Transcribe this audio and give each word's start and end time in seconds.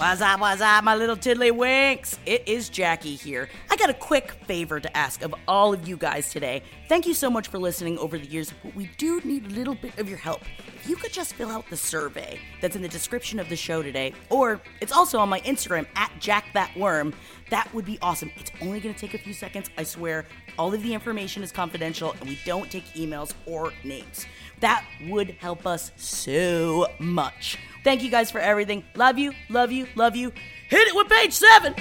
What's 0.00 0.22
up, 0.22 0.40
what's 0.40 0.62
up, 0.62 0.82
my 0.82 0.94
little 0.94 1.14
tiddlywinks? 1.14 2.16
It 2.24 2.44
is 2.48 2.70
Jackie 2.70 3.16
here. 3.16 3.50
I 3.70 3.76
got 3.76 3.90
a 3.90 3.94
quick 3.94 4.32
favor 4.46 4.80
to 4.80 4.96
ask 4.96 5.20
of 5.20 5.34
all 5.46 5.74
of 5.74 5.86
you 5.86 5.98
guys 5.98 6.30
today. 6.30 6.62
Thank 6.88 7.06
you 7.06 7.12
so 7.12 7.28
much 7.28 7.48
for 7.48 7.58
listening 7.58 7.98
over 7.98 8.16
the 8.16 8.24
years, 8.24 8.50
but 8.62 8.74
we 8.74 8.90
do 8.96 9.20
need 9.24 9.44
a 9.44 9.48
little 9.50 9.74
bit 9.74 9.98
of 9.98 10.08
your 10.08 10.16
help. 10.16 10.40
If 10.74 10.88
you 10.88 10.96
could 10.96 11.12
just 11.12 11.34
fill 11.34 11.50
out 11.50 11.68
the 11.68 11.76
survey 11.76 12.40
that's 12.62 12.76
in 12.76 12.80
the 12.80 12.88
description 12.88 13.38
of 13.38 13.50
the 13.50 13.56
show 13.56 13.82
today, 13.82 14.14
or 14.30 14.62
it's 14.80 14.90
also 14.90 15.18
on 15.18 15.28
my 15.28 15.40
Instagram 15.40 15.86
at 15.96 16.10
JackThatWorm, 16.18 17.12
that 17.50 17.68
would 17.74 17.84
be 17.84 17.98
awesome. 18.00 18.30
It's 18.36 18.52
only 18.62 18.80
gonna 18.80 18.94
take 18.94 19.12
a 19.12 19.18
few 19.18 19.34
seconds, 19.34 19.68
I 19.76 19.82
swear. 19.82 20.24
All 20.58 20.72
of 20.72 20.82
the 20.82 20.94
information 20.94 21.42
is 21.42 21.52
confidential, 21.52 22.12
and 22.20 22.26
we 22.26 22.38
don't 22.46 22.70
take 22.70 22.86
emails 22.94 23.34
or 23.44 23.74
names. 23.84 24.24
That 24.60 24.82
would 25.08 25.32
help 25.32 25.66
us 25.66 25.92
so 25.96 26.86
much. 26.98 27.58
Thank 27.84 28.02
you 28.02 28.10
guys 28.10 28.30
for 28.30 28.40
everything. 28.40 28.84
Love 28.94 29.18
you, 29.18 29.32
love 29.48 29.72
you, 29.72 29.86
love 29.94 30.16
you. 30.16 30.32
Hit 30.68 30.88
it 30.88 30.94
with 30.94 31.08
page 31.08 31.32
seven. 31.32 31.74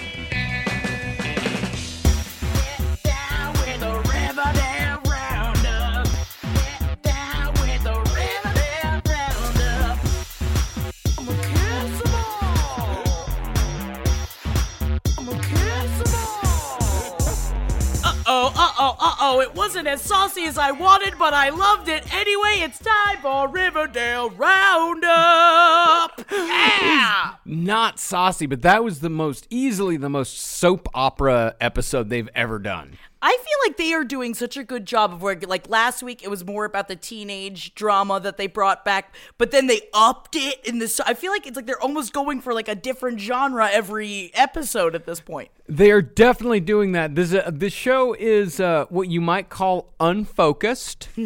Uh-oh. 19.19 19.41
It 19.41 19.53
wasn't 19.53 19.87
as 19.87 20.01
saucy 20.01 20.45
as 20.45 20.57
I 20.57 20.71
wanted, 20.71 21.15
but 21.19 21.33
I 21.33 21.49
loved 21.49 21.89
it. 21.89 22.13
Anyway, 22.13 22.61
it's 22.61 22.79
time 22.79 23.17
for 23.21 23.47
Riverdale 23.49 24.29
Roundup. 24.29 26.21
Yeah! 26.31 27.35
Not 27.45 27.99
saucy, 27.99 28.45
but 28.45 28.61
that 28.61 28.83
was 28.83 29.01
the 29.01 29.09
most 29.09 29.47
easily 29.49 29.97
the 29.97 30.09
most 30.09 30.37
soap 30.39 30.87
opera 30.93 31.55
episode 31.59 32.09
they've 32.09 32.29
ever 32.33 32.59
done. 32.59 32.97
I 33.21 33.31
feel 33.31 33.57
like 33.67 33.75
they 33.75 33.91
are 33.93 34.05
doing 34.05 34.33
such 34.33 34.55
a 34.55 34.63
good 34.63 34.85
job 34.85 35.11
of 35.11 35.21
where, 35.21 35.35
like 35.35 35.69
last 35.69 36.01
week, 36.01 36.23
it 36.23 36.29
was 36.29 36.45
more 36.45 36.63
about 36.63 36.87
the 36.87 36.95
teenage 36.95 37.75
drama 37.75 38.21
that 38.21 38.37
they 38.37 38.47
brought 38.47 38.85
back, 38.85 39.13
but 39.37 39.51
then 39.51 39.67
they 39.67 39.81
upped 39.93 40.37
it 40.37 40.65
in 40.65 40.79
this. 40.79 41.01
I 41.01 41.13
feel 41.13 41.31
like 41.33 41.45
it's 41.45 41.57
like 41.57 41.65
they're 41.65 41.81
almost 41.81 42.13
going 42.13 42.39
for 42.39 42.53
like 42.53 42.69
a 42.69 42.75
different 42.75 43.19
genre 43.19 43.69
every 43.69 44.31
episode 44.33 44.95
at 44.95 45.05
this 45.05 45.19
point. 45.19 45.49
They 45.67 45.91
are 45.91 46.01
definitely 46.01 46.61
doing 46.61 46.93
that. 46.93 47.15
This 47.15 47.33
uh, 47.33 47.51
this 47.53 47.73
show 47.73 48.13
is 48.13 48.61
uh, 48.61 48.85
what 48.89 49.09
you 49.09 49.19
might 49.19 49.49
call 49.49 49.93
unfocused. 49.99 51.09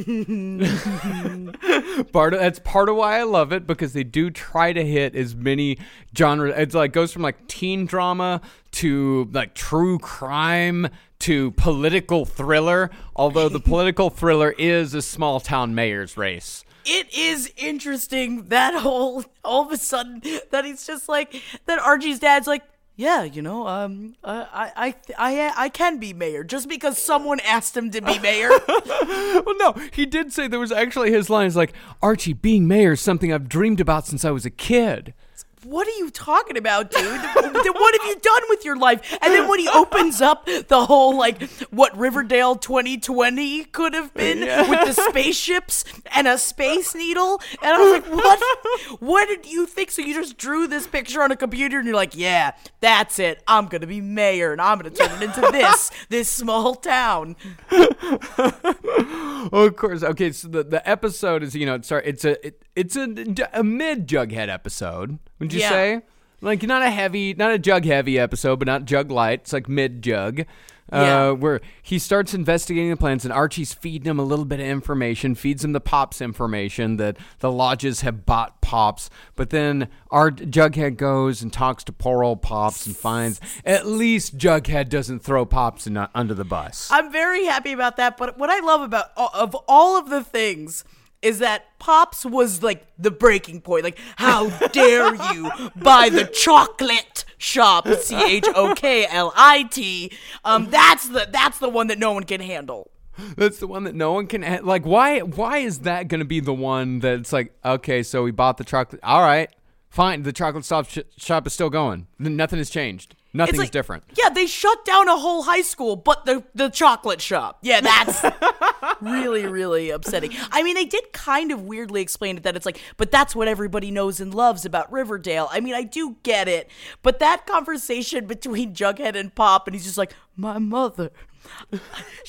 part 2.12 2.34
of, 2.34 2.40
that's 2.40 2.60
part 2.60 2.90
of 2.90 2.96
why 2.96 3.20
I 3.20 3.24
love 3.24 3.54
it 3.54 3.68
because 3.68 3.94
they 3.94 4.04
do 4.04 4.32
try 4.32 4.74
to 4.74 4.84
hit 4.84 5.16
as 5.16 5.36
many 5.36 5.78
genres. 6.18 6.56
It's 6.58 6.74
like 6.74 6.92
goes 6.92 7.14
from 7.14 7.22
like 7.22 7.48
teen 7.48 7.86
drama 7.86 8.42
to 8.72 9.30
like 9.32 9.54
true 9.54 10.00
crime 10.00 10.90
to 11.24 11.52
political 11.52 12.26
thriller. 12.26 12.90
Although 13.16 13.50
the 13.50 13.60
political 13.72 14.10
thriller 14.10 14.54
is 14.58 14.94
a 14.94 15.02
small 15.02 15.40
town 15.40 15.74
mayor's 15.76 16.18
race. 16.18 16.64
It 16.86 17.14
is 17.14 17.52
interesting 17.56 18.46
that 18.50 18.76
whole 18.76 19.24
all 19.44 19.66
of 19.66 19.72
a 19.72 19.78
sudden 19.78 20.22
that 20.52 20.66
he's 20.66 20.86
just 20.86 21.08
like 21.08 21.42
that 21.66 21.80
Archie's 21.80 22.20
dad's 22.20 22.48
like 22.48 22.64
yeah, 22.96 23.24
you 23.24 23.42
know, 23.42 23.68
um, 23.68 24.16
I, 24.24 24.72
I, 24.76 24.96
I, 25.18 25.54
I 25.58 25.70
can 25.70 25.98
be 25.98 26.14
mayor 26.14 26.44
just 26.44 26.70
because 26.70 27.00
someone 27.00 27.40
asked 27.40 27.76
him 27.76 27.90
to 27.90 28.02
be 28.02 28.20
mayor. 28.20 28.52
well, 28.70 29.58
no, 29.58 29.76
he 29.92 30.06
did 30.06 30.32
say 30.32 30.48
there 30.48 30.60
was 30.60 30.72
actually 30.72 31.12
his 31.12 31.28
lines 31.28 31.56
like 31.56 31.74
Archie 32.04 32.34
being 32.34 32.68
mayor 32.68 32.92
is 32.92 33.02
something 33.02 33.34
I've 33.34 33.50
dreamed 33.50 33.80
about 33.80 34.06
since 34.06 34.24
I 34.24 34.30
was 34.30 34.46
a 34.46 34.52
kid. 34.52 35.16
What 35.64 35.88
are 35.88 35.98
you 35.98 36.10
talking 36.10 36.58
about, 36.58 36.92
dude? 36.92 37.04
what 37.04 38.02
have 38.02 38.10
you 38.10 38.16
done 38.22 38.42
with 38.50 38.66
your 38.66 38.76
life? 38.78 39.18
And 39.22 39.34
then 39.34 39.48
when 39.48 39.60
he 39.60 39.68
opens 39.70 40.22
up 40.22 40.46
the 40.46 40.86
whole 40.86 41.18
like 41.18 41.42
what 41.70 41.98
Riverdale 41.98 42.56
2020 42.56 43.66
could 43.66 43.94
have 43.94 44.14
been 44.14 44.40
yeah. 44.40 44.70
with 44.70 44.96
the 44.96 45.10
spaceships 45.10 45.84
and 46.16 46.28
a 46.28 46.38
space 46.38 46.96
needle, 46.96 47.42
and 47.62 47.74
I 47.74 47.78
was 47.78 47.92
like, 47.92 48.12
what? 48.12 49.00
What 49.00 49.28
did 49.28 49.46
you 49.46 49.66
think? 49.66 49.92
So 49.92 50.02
you 50.02 50.14
just 50.14 50.38
drew 50.38 50.68
this 50.68 50.88
picture 50.88 51.22
on 51.22 51.32
a 51.32 51.36
computer, 51.36 51.78
and 51.78 51.86
you're 51.86 51.96
like, 51.96 52.16
yeah, 52.16 52.54
that's 52.80 53.20
it. 53.20 53.44
I'm 53.48 53.68
gonna 53.68 53.88
be 53.88 54.02
mayor, 54.02 54.52
and 54.52 54.62
I'm 54.62 54.78
gonna 54.78 54.90
turn 54.90 55.12
it 55.22 55.24
into 55.24 55.42
this 55.52 55.92
this 56.10 56.30
small 56.30 56.76
town. 56.76 57.36
oh, 57.72 59.50
of 59.68 59.76
course. 59.76 60.04
Okay, 60.04 60.32
so 60.32 60.48
the, 60.48 60.64
the 60.64 60.88
episode 60.90 61.44
is 61.44 61.56
you 61.56 61.66
know 61.66 61.82
sorry 61.82 62.04
it's 62.06 62.26
a 62.26 62.46
it, 62.46 62.64
it's 62.76 62.96
a, 62.96 63.08
a 63.54 63.64
mid 63.64 64.08
Jughead 64.08 64.50
episode. 64.50 65.20
You 65.54 65.62
Yeah. 65.62 65.70
say? 65.70 66.02
Like 66.42 66.62
not 66.64 66.82
a 66.82 66.90
heavy, 66.92 67.34
not 67.34 67.52
a 67.52 67.58
jug 67.60 67.86
heavy 67.86 68.20
episode, 68.20 68.60
but 68.60 68.68
not 68.68 68.84
jug 68.86 69.10
light. 69.12 69.42
It's 69.42 69.54
like 69.54 69.70
mid 69.70 70.02
jug. 70.02 70.44
Yeah. 70.92 71.30
Uh, 71.30 71.34
where 71.34 71.62
he 71.82 71.98
starts 71.98 72.34
investigating 72.34 72.90
the 72.90 72.98
plans, 72.98 73.24
and 73.24 73.34
Archie's 73.34 73.74
feeding 73.74 74.08
him 74.12 74.20
a 74.20 74.24
little 74.24 74.44
bit 74.46 74.60
of 74.60 74.66
information, 74.68 75.34
feeds 75.34 75.64
him 75.64 75.72
the 75.72 75.80
pops 75.80 76.22
information 76.22 76.98
that 76.98 77.16
the 77.40 77.50
lodges 77.52 78.02
have 78.02 78.26
bought 78.26 78.60
pops. 78.62 79.10
But 79.36 79.50
then 79.50 79.88
our 80.12 80.30
Jughead 80.30 80.98
goes 80.98 81.42
and 81.42 81.52
talks 81.54 81.84
to 81.86 81.94
poor 81.94 82.24
old 82.24 82.42
pops 82.42 82.86
and 82.86 82.96
finds 82.96 83.40
at 83.66 83.88
least 83.88 84.38
Jughead 84.38 84.90
doesn't 84.90 85.22
throw 85.24 85.46
pops 85.46 85.88
in, 85.88 85.98
under 86.14 86.34
the 86.34 86.44
bus. 86.46 86.90
I'm 86.92 87.12
very 87.12 87.46
happy 87.46 87.72
about 87.72 87.96
that. 87.96 88.18
But 88.18 88.38
what 88.38 88.50
I 88.50 88.60
love 88.60 88.82
about 88.82 89.12
of 89.16 89.56
all 89.70 89.98
of 89.98 90.10
the 90.10 90.24
things 90.24 90.84
is 91.24 91.40
that 91.40 91.80
Pops 91.80 92.26
was 92.26 92.62
like 92.62 92.86
the 92.98 93.12
breaking 93.12 93.62
point. 93.62 93.84
Like, 93.84 93.98
how 94.18 94.50
dare 94.68 95.16
you 95.34 95.50
buy 95.76 96.10
the 96.10 96.26
chocolate 96.26 97.26
shop? 97.38 97.88
C 97.88 98.16
H 98.16 98.46
O 98.56 98.74
K 98.76 99.06
L 99.08 99.34
I 99.36 99.64
T. 99.64 100.12
Um, 100.46 100.70
that's 100.70 101.08
the 101.08 101.28
that's 101.32 101.60
the 101.60 101.70
one 101.70 101.88
that 101.88 102.00
no 102.00 102.12
one 102.12 102.24
can 102.24 102.42
handle. 102.42 102.92
That's 103.38 103.60
the 103.60 103.68
one 103.68 103.84
that 103.84 103.96
no 103.96 104.14
one 104.14 104.28
can 104.28 104.42
ha- 104.42 104.62
like. 104.64 104.86
Why? 104.86 105.20
Why 105.20 105.60
is 105.60 105.80
that 105.80 106.08
going 106.08 106.20
to 106.20 106.26
be 106.26 106.40
the 106.40 106.54
one 106.54 107.00
that's 107.00 107.32
like? 107.32 107.54
Okay, 107.64 108.04
so 108.04 108.24
we 108.24 108.32
bought 108.32 108.58
the 108.58 108.64
chocolate. 108.64 109.02
All 109.04 109.22
right, 109.22 109.50
fine. 109.90 110.24
The 110.24 110.34
chocolate 110.34 110.66
shop 110.66 110.90
sh- 110.90 111.00
shop 111.18 111.46
is 111.48 111.54
still 111.54 111.70
going. 111.70 112.08
Nothing 112.18 112.58
has 112.60 112.70
changed. 112.70 113.16
Nothing's 113.36 113.58
like- 113.58 113.72
different. 113.72 114.04
Yeah, 114.16 114.30
they 114.30 114.46
shut 114.46 114.86
down 114.86 115.08
a 115.08 115.18
whole 115.18 115.44
high 115.44 115.64
school, 115.64 115.96
but 115.96 116.26
the 116.26 116.44
the 116.54 116.70
chocolate 116.70 117.20
shop. 117.20 117.58
Yeah, 117.64 117.82
that's 117.82 118.24
really 119.02 119.46
really 119.46 119.90
upsetting. 119.90 120.32
I 120.52 120.62
mean, 120.64 120.76
they 120.76 120.86
did 120.86 121.12
kind 121.14 121.52
of 121.52 121.64
weirdly 121.64 122.02
explain 122.02 122.38
it 122.38 122.44
that 122.44 122.56
it's 122.56 122.66
like, 122.66 122.80
but 122.98 123.10
that's 123.12 123.36
what 123.36 123.48
everybody 123.48 123.90
knows 123.90 124.20
and 124.20 124.34
loves 124.34 124.66
about 124.66 124.92
Riverdale. 124.92 125.50
I 125.52 125.62
mean, 125.62 125.74
I 125.74 125.84
do 125.84 126.18
get 126.24 126.48
it, 126.48 126.70
but 127.02 127.20
that 127.20 127.48
conversation 127.48 128.26
between 128.28 128.74
Jughead 128.76 129.16
and 129.16 129.34
Pop, 129.34 129.68
and 129.68 129.76
he's 129.76 129.86
just 129.86 129.98
like, 129.98 130.14
my 130.36 130.60
mother. 130.60 131.10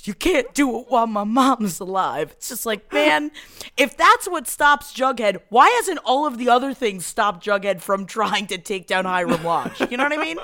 You 0.03 0.13
can't 0.13 0.53
do 0.55 0.81
it 0.81 0.87
while 0.89 1.07
my 1.07 1.23
mom's 1.25 1.79
alive. 1.79 2.33
It's 2.33 2.49
just 2.49 2.67
like, 2.67 2.93
man, 2.93 3.31
if 3.77 3.97
that's 3.97 4.29
what 4.29 4.49
stops 4.49 4.93
Jughead, 4.93 5.41
why 5.51 5.69
hasn't 5.71 6.01
all 6.05 6.27
of 6.27 6.37
the 6.37 6.49
other 6.49 6.75
things 6.75 7.07
stopped 7.07 7.45
Jughead 7.47 7.81
from 7.81 8.07
trying 8.07 8.49
to 8.49 8.59
take 8.59 8.87
down 8.89 9.05
Hiram 9.05 9.45
Lodge? 9.45 9.81
You 9.89 9.97
know 9.97 10.03
what 10.05 10.13
I 10.13 10.17
mean? 10.23 10.39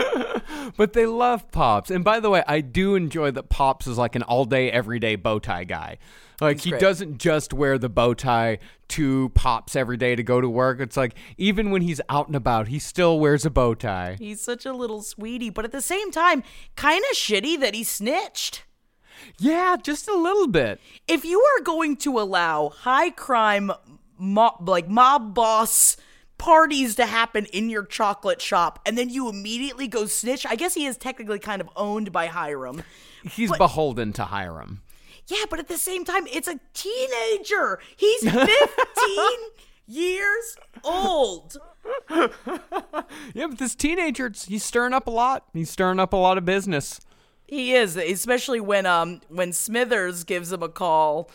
but 0.76 0.92
they 0.92 1.06
love 1.06 1.50
Pops. 1.50 1.90
And 1.90 2.04
by 2.04 2.20
the 2.20 2.30
way, 2.30 2.42
I 2.46 2.60
do 2.60 2.94
enjoy 2.94 3.30
that 3.32 3.48
Pops 3.48 3.86
is 3.86 3.98
like 3.98 4.14
an 4.14 4.22
all 4.22 4.44
day, 4.44 4.70
everyday 4.70 5.16
bow 5.16 5.38
tie 5.38 5.64
guy. 5.64 5.98
Like 6.40 6.60
he 6.60 6.70
great. 6.70 6.80
doesn't 6.80 7.18
just 7.18 7.52
wear 7.52 7.78
the 7.78 7.88
bow 7.88 8.14
tie 8.14 8.58
to 8.88 9.28
Pops 9.30 9.76
every 9.76 9.96
day 9.96 10.16
to 10.16 10.22
go 10.22 10.40
to 10.40 10.48
work. 10.48 10.80
It's 10.80 10.96
like 10.96 11.14
even 11.36 11.70
when 11.70 11.82
he's 11.82 12.00
out 12.08 12.26
and 12.26 12.36
about, 12.36 12.68
he 12.68 12.78
still 12.78 13.20
wears 13.20 13.46
a 13.46 13.50
bow 13.50 13.74
tie. 13.74 14.16
He's 14.18 14.40
such 14.40 14.66
a 14.66 14.72
little 14.72 15.02
sweetie, 15.02 15.50
but 15.50 15.64
at 15.64 15.72
the 15.72 15.80
same 15.80 16.10
time, 16.10 16.42
kind 16.74 17.04
of 17.10 17.16
shitty 17.16 17.60
that 17.60 17.74
he 17.74 17.84
snitched. 17.84 18.64
Yeah, 19.38 19.76
just 19.80 20.08
a 20.08 20.16
little 20.16 20.48
bit. 20.48 20.80
If 21.06 21.24
you 21.24 21.40
are 21.40 21.62
going 21.62 21.96
to 21.98 22.18
allow 22.18 22.70
high 22.70 23.10
crime, 23.10 23.70
mob, 24.18 24.68
like 24.68 24.88
mob 24.88 25.34
boss 25.34 25.96
parties 26.42 26.96
to 26.96 27.06
happen 27.06 27.44
in 27.46 27.70
your 27.70 27.84
chocolate 27.84 28.42
shop, 28.42 28.80
and 28.84 28.98
then 28.98 29.08
you 29.08 29.28
immediately 29.28 29.86
go 29.86 30.06
snitch, 30.06 30.44
I 30.44 30.56
guess 30.56 30.74
he 30.74 30.86
is 30.86 30.96
technically 30.96 31.38
kind 31.38 31.60
of 31.60 31.70
owned 31.76 32.10
by 32.10 32.26
Hiram. 32.26 32.82
He's 33.22 33.52
beholden 33.56 34.12
to 34.14 34.24
Hiram. 34.24 34.82
Yeah, 35.28 35.44
but 35.48 35.60
at 35.60 35.68
the 35.68 35.78
same 35.78 36.04
time, 36.04 36.26
it's 36.26 36.48
a 36.48 36.58
teenager. 36.74 37.78
He's 37.96 38.22
15 38.28 38.46
years 39.86 40.56
old. 40.82 41.56
Yeah, 43.34 43.46
but 43.48 43.58
this 43.58 43.74
teenager, 43.74 44.30
he's 44.46 44.64
stirring 44.64 44.92
up 44.92 45.06
a 45.06 45.10
lot. 45.10 45.46
He's 45.52 45.70
stirring 45.70 45.98
up 46.00 46.12
a 46.12 46.16
lot 46.16 46.38
of 46.38 46.44
business. 46.44 47.00
He 47.46 47.74
is, 47.74 47.96
especially 47.96 48.60
when 48.60 48.86
um 48.86 49.20
when 49.28 49.52
Smithers 49.52 50.24
gives 50.24 50.52
him 50.52 50.62
a 50.62 50.68
call 50.68 51.30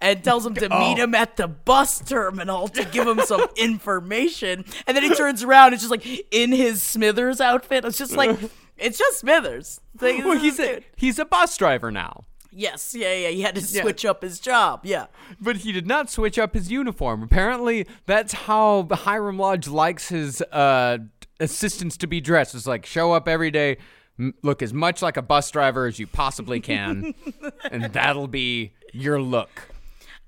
and 0.00 0.22
tells 0.24 0.46
him 0.46 0.54
to 0.54 0.68
meet 0.68 0.98
him 0.98 1.14
at 1.14 1.36
the 1.36 1.46
bus 1.48 2.00
terminal 2.00 2.68
to 2.68 2.84
give 2.86 3.06
him 3.06 3.20
some 3.20 3.46
information. 3.56 4.64
And 4.86 4.96
then 4.96 5.02
he 5.04 5.14
turns 5.14 5.42
around, 5.42 5.72
it's 5.74 5.82
just 5.82 5.90
like 5.90 6.06
in 6.30 6.52
his 6.52 6.82
Smithers 6.82 7.40
outfit. 7.40 7.84
It's 7.84 7.98
just 7.98 8.16
like 8.16 8.38
it's 8.78 8.98
just 8.98 9.18
Smithers. 9.20 9.80
It's 9.94 10.02
like, 10.02 10.24
Well, 10.24 10.38
he's 10.38 10.58
a, 10.60 10.80
he's 10.96 11.18
a 11.18 11.24
bus 11.24 11.56
driver 11.56 11.90
now. 11.90 12.24
yes, 12.50 12.94
yeah, 12.98 13.12
yeah. 13.14 13.28
He 13.28 13.42
had 13.42 13.54
to 13.56 13.60
switch 13.62 14.04
up 14.04 14.22
his 14.22 14.40
job. 14.40 14.80
Yeah. 14.84 15.06
But 15.40 15.58
he 15.58 15.72
did 15.72 15.86
not 15.86 16.10
switch 16.10 16.38
up 16.38 16.54
his 16.54 16.70
uniform. 16.70 17.22
Apparently, 17.22 17.86
that's 18.06 18.32
how 18.32 18.88
Hiram 18.90 19.38
Lodge 19.38 19.68
likes 19.68 20.08
his 20.08 20.40
uh, 20.50 20.98
assistants 21.38 21.96
to 21.98 22.06
be 22.06 22.20
dressed. 22.20 22.54
It's 22.54 22.66
like 22.66 22.86
show 22.86 23.12
up 23.12 23.28
every 23.28 23.50
day, 23.50 23.76
m- 24.18 24.34
look 24.42 24.62
as 24.62 24.72
much 24.72 25.02
like 25.02 25.16
a 25.16 25.22
bus 25.22 25.50
driver 25.50 25.86
as 25.86 25.98
you 25.98 26.06
possibly 26.06 26.60
can, 26.60 27.14
and 27.70 27.84
that'll 27.92 28.28
be 28.28 28.72
your 28.92 29.20
look. 29.20 29.69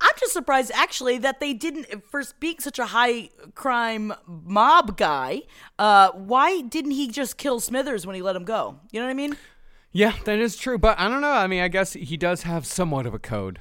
I'm 0.02 0.12
just 0.18 0.32
surprised 0.32 0.72
actually 0.74 1.18
that 1.18 1.38
they 1.38 1.54
didn't 1.54 2.04
for 2.10 2.22
being 2.40 2.58
such 2.58 2.78
a 2.78 2.86
high 2.86 3.30
crime 3.54 4.12
mob 4.26 4.96
guy. 4.96 5.42
Uh, 5.78 6.10
why 6.12 6.60
didn't 6.60 6.90
he 6.92 7.08
just 7.08 7.38
kill 7.38 7.60
Smithers 7.60 8.06
when 8.06 8.16
he 8.16 8.22
let 8.22 8.34
him 8.34 8.44
go? 8.44 8.80
You 8.90 9.00
know 9.00 9.06
what 9.06 9.12
I 9.12 9.14
mean? 9.14 9.36
Yeah, 9.92 10.14
that 10.24 10.38
is 10.38 10.56
true. 10.56 10.78
But 10.78 10.98
I 10.98 11.08
don't 11.08 11.20
know. 11.20 11.32
I 11.32 11.46
mean, 11.46 11.62
I 11.62 11.68
guess 11.68 11.92
he 11.92 12.16
does 12.16 12.42
have 12.42 12.66
somewhat 12.66 13.06
of 13.06 13.14
a 13.14 13.18
code. 13.18 13.60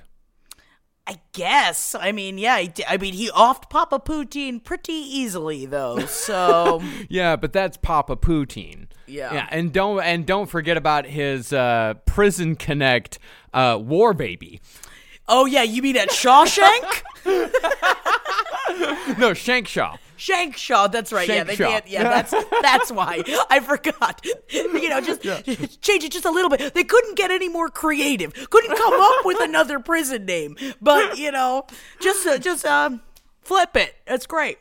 I 1.07 1.19
guess. 1.33 1.93
I 1.93 2.11
mean, 2.11 2.37
yeah. 2.37 2.57
He 2.59 2.71
I 2.87 2.97
mean, 2.97 3.13
he 3.13 3.29
offed 3.31 3.69
Papa 3.69 3.99
Poutine 3.99 4.63
pretty 4.63 4.93
easily, 4.93 5.65
though. 5.65 5.99
So 6.05 6.81
Yeah, 7.09 7.35
but 7.35 7.53
that's 7.53 7.77
Papa 7.77 8.15
Poutine. 8.15 8.87
Yeah. 9.07 9.33
Yeah, 9.33 9.47
and 9.51 9.73
don't 9.73 10.01
and 10.01 10.25
don't 10.25 10.47
forget 10.47 10.77
about 10.77 11.05
his 11.05 11.51
uh, 11.51 11.95
prison 12.05 12.55
connect 12.55 13.19
uh, 13.53 13.77
war 13.81 14.13
baby. 14.13 14.61
Oh 15.27 15.45
yeah, 15.45 15.63
you 15.63 15.81
mean 15.81 15.97
at 15.97 16.09
Shawshank? 16.09 17.03
No, 19.17 19.31
Shankshaw. 19.31 19.97
Shankshaw. 20.17 20.91
That's 20.91 21.11
right. 21.11 21.27
yeah, 21.27 21.43
they 21.43 21.55
Shankshaw. 21.55 21.69
can't. 21.69 21.87
Yeah, 21.87 22.03
that's 22.03 22.31
that's 22.61 22.91
why 22.91 23.23
I 23.49 23.59
forgot. 23.59 24.25
You 24.49 24.89
know, 24.89 25.01
just 25.01 25.21
change 25.81 26.03
it 26.03 26.11
just 26.11 26.25
a 26.25 26.31
little 26.31 26.49
bit. 26.49 26.73
They 26.73 26.83
couldn't 26.83 27.17
get 27.17 27.31
any 27.31 27.49
more 27.49 27.69
creative. 27.69 28.33
Couldn't 28.49 28.77
come 28.77 28.93
up 28.99 29.25
with 29.25 29.41
another 29.41 29.79
prison 29.79 30.25
name. 30.25 30.55
But 30.81 31.17
you 31.17 31.31
know, 31.31 31.65
just 31.99 32.25
uh, 32.25 32.37
just 32.37 32.65
um, 32.65 33.01
flip 33.41 33.75
it. 33.75 33.95
That's 34.05 34.25
great. 34.25 34.57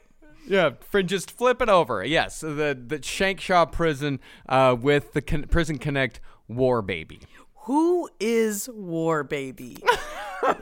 Yeah, 0.46 0.70
for 0.80 1.02
just 1.02 1.30
flip 1.30 1.62
it 1.62 1.68
over. 1.68 2.04
Yes, 2.04 2.40
the 2.40 2.76
the 2.86 2.98
Shankshaw 2.98 3.70
prison 3.70 4.18
uh, 4.48 4.76
with 4.78 5.12
the 5.12 5.22
con- 5.22 5.44
prison 5.44 5.78
connect 5.78 6.20
war 6.48 6.82
baby. 6.82 7.20
Who 7.64 8.08
is 8.18 8.68
War 8.72 9.22
Baby? 9.22 9.76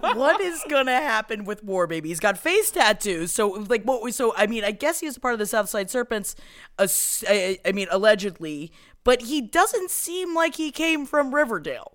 what 0.00 0.40
is 0.42 0.62
gonna 0.68 0.96
happen 0.96 1.44
with 1.44 1.62
War 1.62 1.86
Baby? 1.86 2.08
He's 2.08 2.20
got 2.20 2.36
face 2.38 2.70
tattoos. 2.70 3.32
So 3.32 3.48
like 3.48 3.84
what? 3.84 4.12
So 4.14 4.34
I 4.36 4.46
mean, 4.46 4.64
I 4.64 4.72
guess 4.72 5.00
he 5.00 5.06
was 5.06 5.18
part 5.18 5.32
of 5.34 5.38
the 5.38 5.46
Southside 5.46 5.90
Serpents. 5.90 6.34
ass- 6.78 7.24
I 7.28 7.58
I 7.64 7.72
mean, 7.72 7.86
allegedly, 7.90 8.72
but 9.04 9.22
he 9.22 9.40
doesn't 9.40 9.90
seem 9.90 10.34
like 10.34 10.56
he 10.56 10.70
came 10.70 11.06
from 11.06 11.34
Riverdale. 11.34 11.92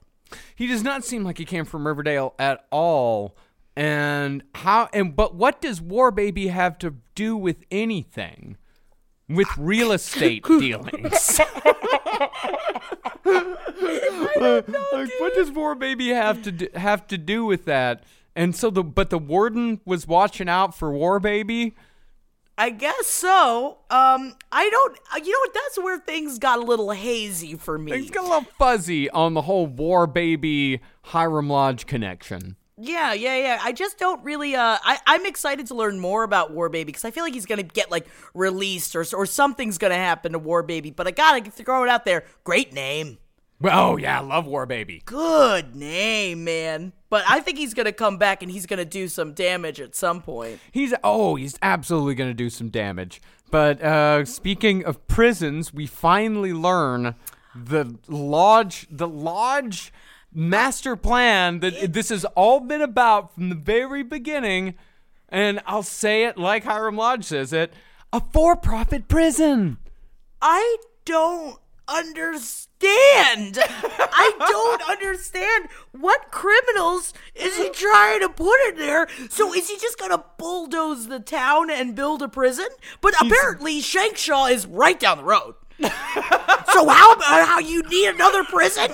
He 0.55 0.67
does 0.67 0.83
not 0.83 1.03
seem 1.03 1.23
like 1.23 1.37
he 1.37 1.45
came 1.45 1.65
from 1.65 1.85
Riverdale 1.85 2.33
at 2.39 2.65
all. 2.71 3.35
And 3.75 4.43
how? 4.55 4.89
And 4.93 5.15
but 5.15 5.35
what 5.35 5.61
does 5.61 5.81
war 5.81 6.11
baby 6.11 6.47
have 6.47 6.77
to 6.79 6.95
do 7.15 7.35
with 7.35 7.57
anything? 7.71 8.57
With 9.29 9.47
real 9.57 9.91
estate 9.93 10.43
dealings. 10.47 11.39
like, 13.25 14.67
what 15.19 15.33
does 15.33 15.51
war 15.51 15.75
baby 15.75 16.09
have 16.09 16.41
to 16.43 16.51
do, 16.51 16.67
have 16.75 17.07
to 17.07 17.17
do 17.17 17.45
with 17.45 17.65
that? 17.65 18.03
And 18.35 18.55
so 18.55 18.69
the 18.69 18.83
but 18.83 19.09
the 19.09 19.17
warden 19.19 19.79
was 19.85 20.07
watching 20.07 20.49
out 20.49 20.75
for 20.75 20.91
war 20.91 21.19
baby. 21.19 21.75
I 22.57 22.69
guess 22.69 23.07
so. 23.07 23.79
Um, 23.89 24.35
I 24.51 24.69
don't. 24.69 24.97
uh, 25.13 25.17
You 25.23 25.31
know 25.31 25.39
what? 25.39 25.53
That's 25.55 25.77
where 25.79 25.97
things 25.99 26.37
got 26.37 26.59
a 26.59 26.61
little 26.61 26.91
hazy 26.91 27.55
for 27.55 27.79
me. 27.79 27.91
It's 27.93 28.11
got 28.11 28.21
a 28.25 28.27
little 28.27 28.47
fuzzy 28.59 29.09
on 29.09 29.33
the 29.33 29.41
whole 29.43 29.65
war 29.65 30.05
baby 30.05 30.79
Hiram 31.05 31.49
Lodge 31.49 31.85
connection. 31.87 32.55
Yeah, 32.83 33.13
yeah, 33.13 33.37
yeah. 33.37 33.59
I 33.61 33.71
just 33.71 33.97
don't 33.97 34.21
really. 34.23 34.55
Uh, 34.55 34.77
I 34.83 34.99
I'm 35.07 35.25
excited 35.25 35.67
to 35.67 35.75
learn 35.75 35.99
more 35.99 36.23
about 36.23 36.51
War 36.51 36.67
Baby 36.67 36.87
because 36.87 37.05
I 37.05 37.11
feel 37.11 37.23
like 37.23 37.33
he's 37.33 37.45
gonna 37.45 37.63
get 37.63 37.89
like 37.89 38.07
released 38.33 38.95
or 38.95 39.05
or 39.13 39.25
something's 39.25 39.77
gonna 39.77 39.95
happen 39.95 40.33
to 40.33 40.39
War 40.39 40.63
Baby. 40.63 40.91
But 40.91 41.07
I 41.07 41.11
gotta 41.11 41.49
throw 41.49 41.83
it 41.83 41.89
out 41.89 42.03
there. 42.03 42.25
Great 42.43 42.73
name, 42.73 43.19
Oh 43.63 43.95
yeah, 43.95 44.19
I 44.19 44.21
love 44.21 44.45
war 44.45 44.65
baby. 44.65 45.01
good 45.05 45.75
name, 45.75 46.43
man. 46.43 46.91
But 47.09 47.23
I 47.29 47.39
think 47.39 47.57
he's 47.57 47.73
gonna 47.73 47.93
come 47.93 48.17
back 48.17 48.41
and 48.43 48.51
he's 48.51 48.65
gonna 48.65 48.83
do 48.83 49.07
some 49.07 49.33
damage 49.33 49.79
at 49.79 49.95
some 49.95 50.21
point. 50.21 50.59
He's 50.71 50.93
oh, 51.03 51.35
he's 51.35 51.57
absolutely 51.61 52.15
going 52.15 52.29
to 52.29 52.33
do 52.33 52.49
some 52.49 52.69
damage. 52.69 53.21
But 53.49 53.81
uh, 53.81 54.25
speaking 54.25 54.83
of 54.83 55.07
prisons, 55.07 55.73
we 55.73 55.85
finally 55.85 56.53
learn 56.53 57.15
the 57.55 57.97
lodge, 58.07 58.87
the 58.89 59.07
lodge 59.07 59.93
master 60.33 60.95
plan 60.95 61.59
that 61.59 61.93
this 61.93 62.09
has 62.09 62.25
all 62.35 62.59
been 62.59 62.81
about 62.81 63.33
from 63.33 63.49
the 63.49 63.55
very 63.55 64.03
beginning. 64.03 64.75
And 65.29 65.61
I'll 65.65 65.83
say 65.83 66.25
it 66.25 66.37
like 66.37 66.63
Hiram 66.63 66.95
Lodge 66.95 67.25
says 67.25 67.53
it: 67.53 67.73
a 68.11 68.21
for-profit 68.31 69.07
prison. 69.07 69.77
I 70.41 70.77
don't 71.05 71.57
understand. 71.87 73.59
I 73.61 74.31
don't 74.39 74.81
understand 74.89 75.69
what 75.91 76.31
criminals 76.31 77.13
is 77.35 77.57
he 77.57 77.69
trying 77.69 78.19
to 78.21 78.29
put 78.29 78.55
in 78.69 78.77
there. 78.77 79.07
So 79.29 79.53
is 79.53 79.69
he 79.69 79.77
just 79.77 79.97
gonna 79.97 80.23
bulldoze 80.37 81.07
the 81.07 81.19
town 81.19 81.69
and 81.69 81.95
build 81.95 82.21
a 82.21 82.27
prison? 82.27 82.67
But 83.01 83.13
apparently 83.21 83.81
Shankshaw 83.81 84.51
is 84.51 84.65
right 84.65 84.99
down 84.99 85.17
the 85.17 85.23
road. 85.23 85.55
so 85.79 86.87
how 86.87 87.13
about 87.13 87.47
how 87.47 87.59
you 87.59 87.81
need 87.83 88.09
another 88.09 88.43
prison? 88.43 88.91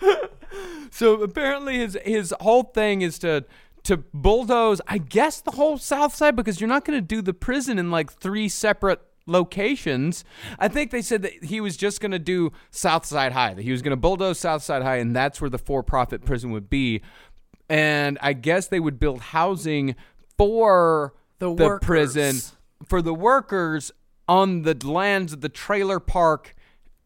So 0.92 1.22
apparently 1.22 1.78
his 1.78 1.96
his 2.04 2.34
whole 2.40 2.64
thing 2.64 3.02
is 3.02 3.18
to 3.20 3.44
to 3.84 3.98
bulldoze, 4.12 4.80
I 4.88 4.98
guess, 4.98 5.40
the 5.40 5.52
whole 5.52 5.78
South 5.78 6.14
Side 6.14 6.36
because 6.36 6.60
you're 6.60 6.68
not 6.68 6.84
going 6.84 6.98
to 6.98 7.06
do 7.06 7.22
the 7.22 7.32
prison 7.32 7.78
in 7.78 7.90
like 7.90 8.12
three 8.12 8.48
separate 8.48 9.00
locations. 9.26 10.24
I 10.58 10.68
think 10.68 10.90
they 10.90 11.00
said 11.02 11.22
that 11.22 11.44
he 11.44 11.60
was 11.60 11.76
just 11.76 12.00
going 12.00 12.10
to 12.10 12.18
do 12.18 12.52
South 12.70 13.06
Side 13.06 13.32
High, 13.32 13.54
that 13.54 13.62
he 13.62 13.70
was 13.72 13.80
going 13.82 13.92
to 13.92 13.96
bulldoze 13.96 14.38
South 14.38 14.62
Side 14.62 14.82
High, 14.82 14.96
and 14.96 15.14
that's 15.14 15.40
where 15.40 15.48
the 15.50 15.58
for-profit 15.58 16.24
prison 16.24 16.50
would 16.50 16.68
be. 16.68 17.00
And 17.68 18.18
I 18.20 18.32
guess 18.32 18.66
they 18.66 18.80
would 18.80 18.98
build 18.98 19.20
housing 19.20 19.94
for 20.36 21.14
The 21.38 21.78
prison 21.80 22.36
workers. 22.36 22.52
for 22.84 23.00
the 23.00 23.14
workers 23.14 23.92
on 24.28 24.62
the 24.62 24.74
lands 24.86 25.32
of 25.32 25.40
the 25.40 25.48
trailer 25.48 26.00
park 26.00 26.54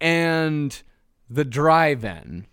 and 0.01 0.83
the 1.29 1.45
drive-in. 1.45 2.47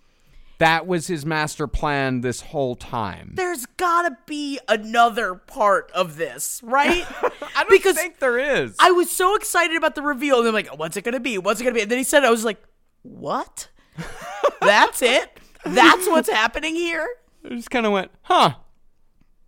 That 0.61 0.85
was 0.85 1.07
his 1.07 1.25
master 1.25 1.65
plan 1.65 2.21
this 2.21 2.41
whole 2.41 2.75
time. 2.75 3.31
There's 3.33 3.65
gotta 3.65 4.15
be 4.27 4.59
another 4.69 5.33
part 5.33 5.91
of 5.91 6.17
this, 6.17 6.61
right? 6.63 7.03
I 7.55 7.63
don't 7.63 7.69
because 7.71 7.95
think 7.97 8.19
there 8.19 8.37
is. 8.37 8.75
I 8.79 8.91
was 8.91 9.09
so 9.09 9.35
excited 9.35 9.75
about 9.75 9.95
the 9.95 10.03
reveal, 10.03 10.37
and 10.37 10.47
I'm 10.47 10.53
like, 10.53 10.77
"What's 10.77 10.95
it 10.97 11.03
gonna 11.03 11.19
be? 11.19 11.39
What's 11.39 11.61
it 11.61 11.63
gonna 11.63 11.73
be?" 11.73 11.81
And 11.81 11.89
then 11.89 11.97
he 11.97 12.03
said, 12.03 12.23
"I 12.23 12.29
was 12.29 12.45
like, 12.45 12.61
what? 13.01 13.69
That's 14.61 15.01
it? 15.01 15.39
That's 15.65 16.07
what's 16.07 16.29
happening 16.29 16.75
here? 16.75 17.07
I 17.43 17.49
just 17.55 17.71
kind 17.71 17.87
of 17.87 17.91
went, 17.91 18.11
huh? 18.21 18.53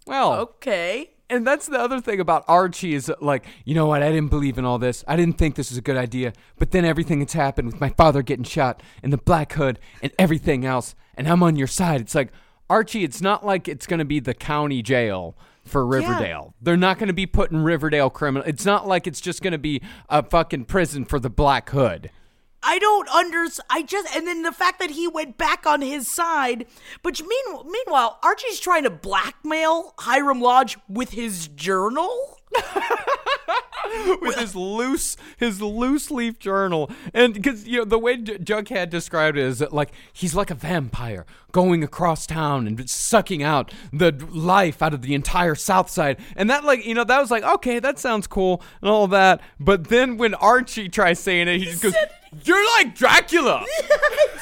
Well, 0.07 0.33
Okay." 0.33 1.11
And 1.33 1.47
that's 1.47 1.67
the 1.67 1.79
other 1.79 1.99
thing 1.99 2.19
about 2.19 2.45
Archie 2.47 2.93
is 2.93 3.11
like, 3.19 3.45
you 3.65 3.75
know 3.75 3.87
what? 3.87 4.03
I 4.03 4.09
didn't 4.09 4.29
believe 4.29 4.57
in 4.57 4.65
all 4.65 4.77
this. 4.77 5.03
I 5.07 5.15
didn't 5.15 5.37
think 5.37 5.55
this 5.55 5.69
was 5.69 5.77
a 5.77 5.81
good 5.81 5.97
idea. 5.97 6.33
But 6.57 6.71
then 6.71 6.85
everything 6.85 7.19
that's 7.19 7.33
happened 7.33 7.67
with 7.71 7.81
my 7.81 7.89
father 7.89 8.21
getting 8.21 8.45
shot 8.45 8.81
and 9.01 9.11
the 9.11 9.17
Black 9.17 9.53
Hood 9.53 9.79
and 10.01 10.11
everything 10.19 10.65
else, 10.65 10.95
and 11.15 11.27
I'm 11.27 11.43
on 11.43 11.55
your 11.55 11.67
side. 11.67 12.01
It's 12.01 12.15
like, 12.15 12.31
Archie, 12.69 13.03
it's 13.03 13.21
not 13.21 13.45
like 13.45 13.67
it's 13.67 13.87
going 13.87 13.99
to 13.99 14.05
be 14.05 14.19
the 14.19 14.33
county 14.33 14.81
jail 14.81 15.35
for 15.65 15.85
Riverdale. 15.85 16.53
They're 16.61 16.77
not 16.77 16.97
going 16.97 17.07
to 17.07 17.13
be 17.13 17.25
putting 17.25 17.59
Riverdale 17.59 18.09
criminal. 18.09 18.47
It's 18.47 18.65
not 18.65 18.87
like 18.87 19.07
it's 19.07 19.21
just 19.21 19.41
going 19.41 19.53
to 19.53 19.57
be 19.57 19.81
a 20.09 20.23
fucking 20.23 20.65
prison 20.65 21.05
for 21.05 21.19
the 21.19 21.29
Black 21.29 21.69
Hood. 21.69 22.11
I 22.63 22.79
don't 22.79 23.07
under. 23.09 23.45
I 23.69 23.83
just 23.83 24.15
and 24.15 24.25
then 24.27 24.43
the 24.43 24.51
fact 24.51 24.79
that 24.79 24.91
he 24.91 25.07
went 25.07 25.37
back 25.37 25.65
on 25.65 25.81
his 25.81 26.07
side. 26.09 26.65
But 27.01 27.21
mean, 27.21 27.71
meanwhile, 27.71 28.19
Archie's 28.23 28.59
trying 28.59 28.83
to 28.83 28.89
blackmail 28.89 29.93
Hiram 29.99 30.41
Lodge 30.41 30.77
with 30.87 31.11
his 31.11 31.47
journal. 31.49 32.39
with 34.21 34.35
his 34.37 34.55
loose 34.55 35.17
his 35.37 35.61
loose 35.61 36.11
leaf 36.11 36.39
journal. 36.39 36.89
And 37.13 37.33
because 37.33 37.67
you 37.67 37.79
know 37.79 37.85
the 37.85 37.99
way 37.99 38.17
J- 38.17 38.37
jughead 38.37 38.89
described 38.89 39.37
it 39.37 39.43
is 39.43 39.59
that 39.59 39.73
like 39.73 39.91
he's 40.11 40.35
like 40.35 40.49
a 40.51 40.55
vampire 40.55 41.25
going 41.51 41.83
across 41.83 42.25
town 42.25 42.65
and 42.67 42.89
sucking 42.89 43.43
out 43.43 43.71
the 43.91 44.11
life 44.31 44.81
out 44.81 44.93
of 44.93 45.01
the 45.01 45.13
entire 45.13 45.55
south 45.55 45.89
side. 45.89 46.19
And 46.35 46.49
that 46.49 46.63
like 46.63 46.85
you 46.85 46.93
know 46.93 47.03
that 47.03 47.19
was 47.19 47.31
like 47.31 47.43
okay 47.43 47.79
that 47.79 47.99
sounds 47.99 48.27
cool 48.27 48.61
and 48.81 48.89
all 48.89 49.07
that. 49.07 49.41
But 49.59 49.85
then 49.89 50.17
when 50.17 50.33
archie 50.35 50.89
tries 50.89 51.19
saying 51.19 51.47
it 51.47 51.59
he, 51.59 51.65
just 51.65 51.83
goes 51.83 51.95
you're 52.45 52.65
like 52.77 52.95
dracula. 52.95 53.65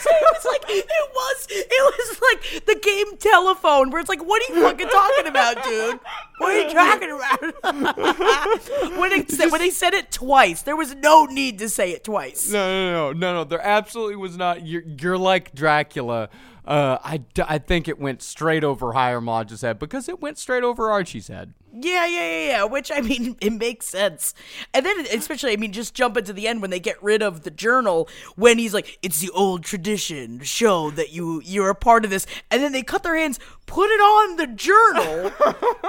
It 0.04 0.24
was 0.34 0.46
like 0.46 0.64
it 0.68 0.86
was 1.14 1.48
it 1.50 2.10
was 2.10 2.22
like 2.22 2.66
the 2.66 2.76
game 2.76 3.18
telephone 3.18 3.92
where 3.92 4.00
it's 4.00 4.10
like 4.10 4.24
what 4.24 4.42
are 4.42 4.54
you 4.54 4.62
fucking 4.62 4.88
talking 4.88 5.28
about 5.28 5.64
dude? 5.64 6.00
What 6.40 6.54
are 6.54 6.60
you 6.60 6.74
talking 6.74 7.12
about? 7.12 8.98
When 9.00 9.12
they 9.28 9.36
said 9.36 9.52
when 9.52 9.62
they 9.62 9.70
said 9.70 9.94
it 9.94 10.12
twice 10.12 10.62
there 10.62 10.76
was 10.76 10.96
no 10.96 11.26
need 11.26 11.60
to 11.60 11.70
say 11.70 11.92
it 11.92 12.04
twice. 12.04 12.52
No 12.52 12.60
no 12.68 13.12
no 13.12 13.20
no 13.20 13.34
no 13.36 13.44
there 13.44 13.62
absolutely 13.62 14.16
was 14.16 14.38
not. 14.38 14.66
You're, 14.66 14.84
you're 14.84 15.18
like 15.18 15.54
dracula 15.54 16.30
uh, 16.66 16.98
I, 17.04 17.18
d- 17.18 17.44
I 17.48 17.58
think 17.58 17.88
it 17.88 18.00
went 18.00 18.22
straight 18.22 18.64
over 18.64 18.94
Hiram 18.94 19.26
Lodge's 19.26 19.62
head 19.62 19.80
because 19.80 20.08
it 20.08 20.22
went 20.22 20.38
straight 20.38 20.64
over 20.64 20.92
Archie's 20.92 21.28
head. 21.28 21.54
Yeah, 21.74 22.06
yeah, 22.06 22.30
yeah, 22.30 22.48
yeah. 22.48 22.64
Which 22.66 22.92
I 22.94 23.02
mean, 23.02 23.38
it 23.42 23.54
makes 23.54 23.88
sense. 23.88 24.34
And 24.74 24.86
then, 24.86 25.06
especially, 25.14 25.54
I 25.54 25.56
mean, 25.56 25.72
just 25.72 25.94
jump 25.94 26.18
into 26.18 26.34
the 26.34 26.48
end 26.48 26.62
when 26.62 26.70
they 26.70 26.80
get 26.80 27.02
rid 27.02 27.24
of 27.24 27.44
the 27.44 27.52
journal. 27.52 28.10
When 28.36 28.58
he's 28.58 28.74
like, 28.74 29.00
"It's 29.02 29.20
the 29.20 29.30
old 29.30 29.64
tradition 29.64 30.40
to 30.40 30.46
show 30.46 30.92
that 30.92 31.12
you 31.12 31.42
you're 31.46 31.70
a 31.70 31.76
part 31.76 32.04
of 32.04 32.12
this," 32.12 32.26
and 32.50 32.62
then 32.62 32.74
they 32.74 32.84
cut 32.84 33.04
their 33.04 33.16
hands, 33.16 33.40
put 33.68 33.90
it 33.90 34.02
on 34.02 34.36
the 34.36 34.48
journal, 34.48 35.32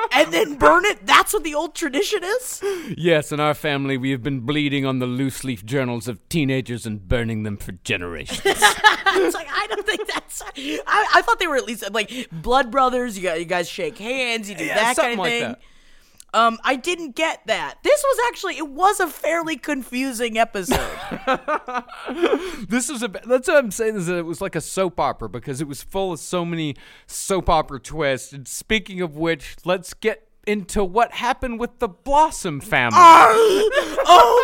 and 0.12 0.32
then 0.32 0.56
burn 0.56 0.84
it. 0.84 1.04
That's 1.04 1.32
what 1.32 1.42
the 1.42 1.54
old 1.54 1.74
tradition 1.74 2.22
is. 2.22 2.62
Yes, 2.96 3.32
in 3.32 3.40
our 3.40 3.54
family, 3.54 3.96
we 3.96 4.12
have 4.12 4.22
been 4.22 4.40
bleeding 4.40 4.86
on 4.86 5.00
the 5.00 5.06
loose 5.06 5.42
leaf 5.42 5.64
journals 5.64 6.06
of 6.06 6.26
teenagers 6.28 6.86
and 6.86 7.08
burning 7.08 7.42
them 7.42 7.56
for 7.56 7.72
generations. 7.72 8.40
it's 8.44 9.34
like 9.34 9.48
I 9.50 9.66
don't 9.68 9.86
think 9.86 10.06
that's. 10.06 10.42
I, 10.86 11.06
I 11.16 11.22
thought 11.22 11.38
they 11.38 11.46
were 11.46 11.56
at 11.56 11.64
least 11.66 11.90
like 11.92 12.28
blood 12.30 12.70
brothers. 12.70 13.16
You 13.16 13.22
got 13.24 13.38
you 13.38 13.44
guys 13.44 13.68
shake 13.68 13.98
hands. 13.98 14.48
You 14.48 14.56
do 14.56 14.64
Yeah, 14.64 14.74
that 14.74 14.96
kind 14.96 15.12
of 15.14 15.18
like 15.18 15.30
thing. 15.30 15.42
that. 15.42 15.60
Um, 16.34 16.58
I 16.64 16.76
didn't 16.76 17.14
get 17.14 17.46
that. 17.46 17.74
This 17.82 18.02
was 18.02 18.18
actually 18.28 18.56
it 18.56 18.66
was 18.68 19.00
a 19.00 19.06
fairly 19.06 19.56
confusing 19.56 20.38
episode. 20.38 20.78
this 22.68 22.88
was 22.88 23.02
a 23.02 23.08
that's 23.08 23.48
what 23.48 23.56
I'm 23.58 23.70
saying 23.70 23.96
is 23.96 24.06
that 24.06 24.16
it 24.16 24.24
was 24.24 24.40
like 24.40 24.56
a 24.56 24.60
soap 24.60 24.98
opera 24.98 25.28
because 25.28 25.60
it 25.60 25.68
was 25.68 25.82
full 25.82 26.12
of 26.12 26.20
so 26.20 26.44
many 26.44 26.74
soap 27.06 27.50
opera 27.50 27.78
twists. 27.80 28.32
And 28.32 28.48
speaking 28.48 29.02
of 29.02 29.16
which, 29.16 29.56
let's 29.64 29.92
get 29.92 30.26
into 30.46 30.82
what 30.82 31.12
happened 31.12 31.60
with 31.60 31.78
the 31.78 31.88
Blossom 31.88 32.60
family. 32.60 32.98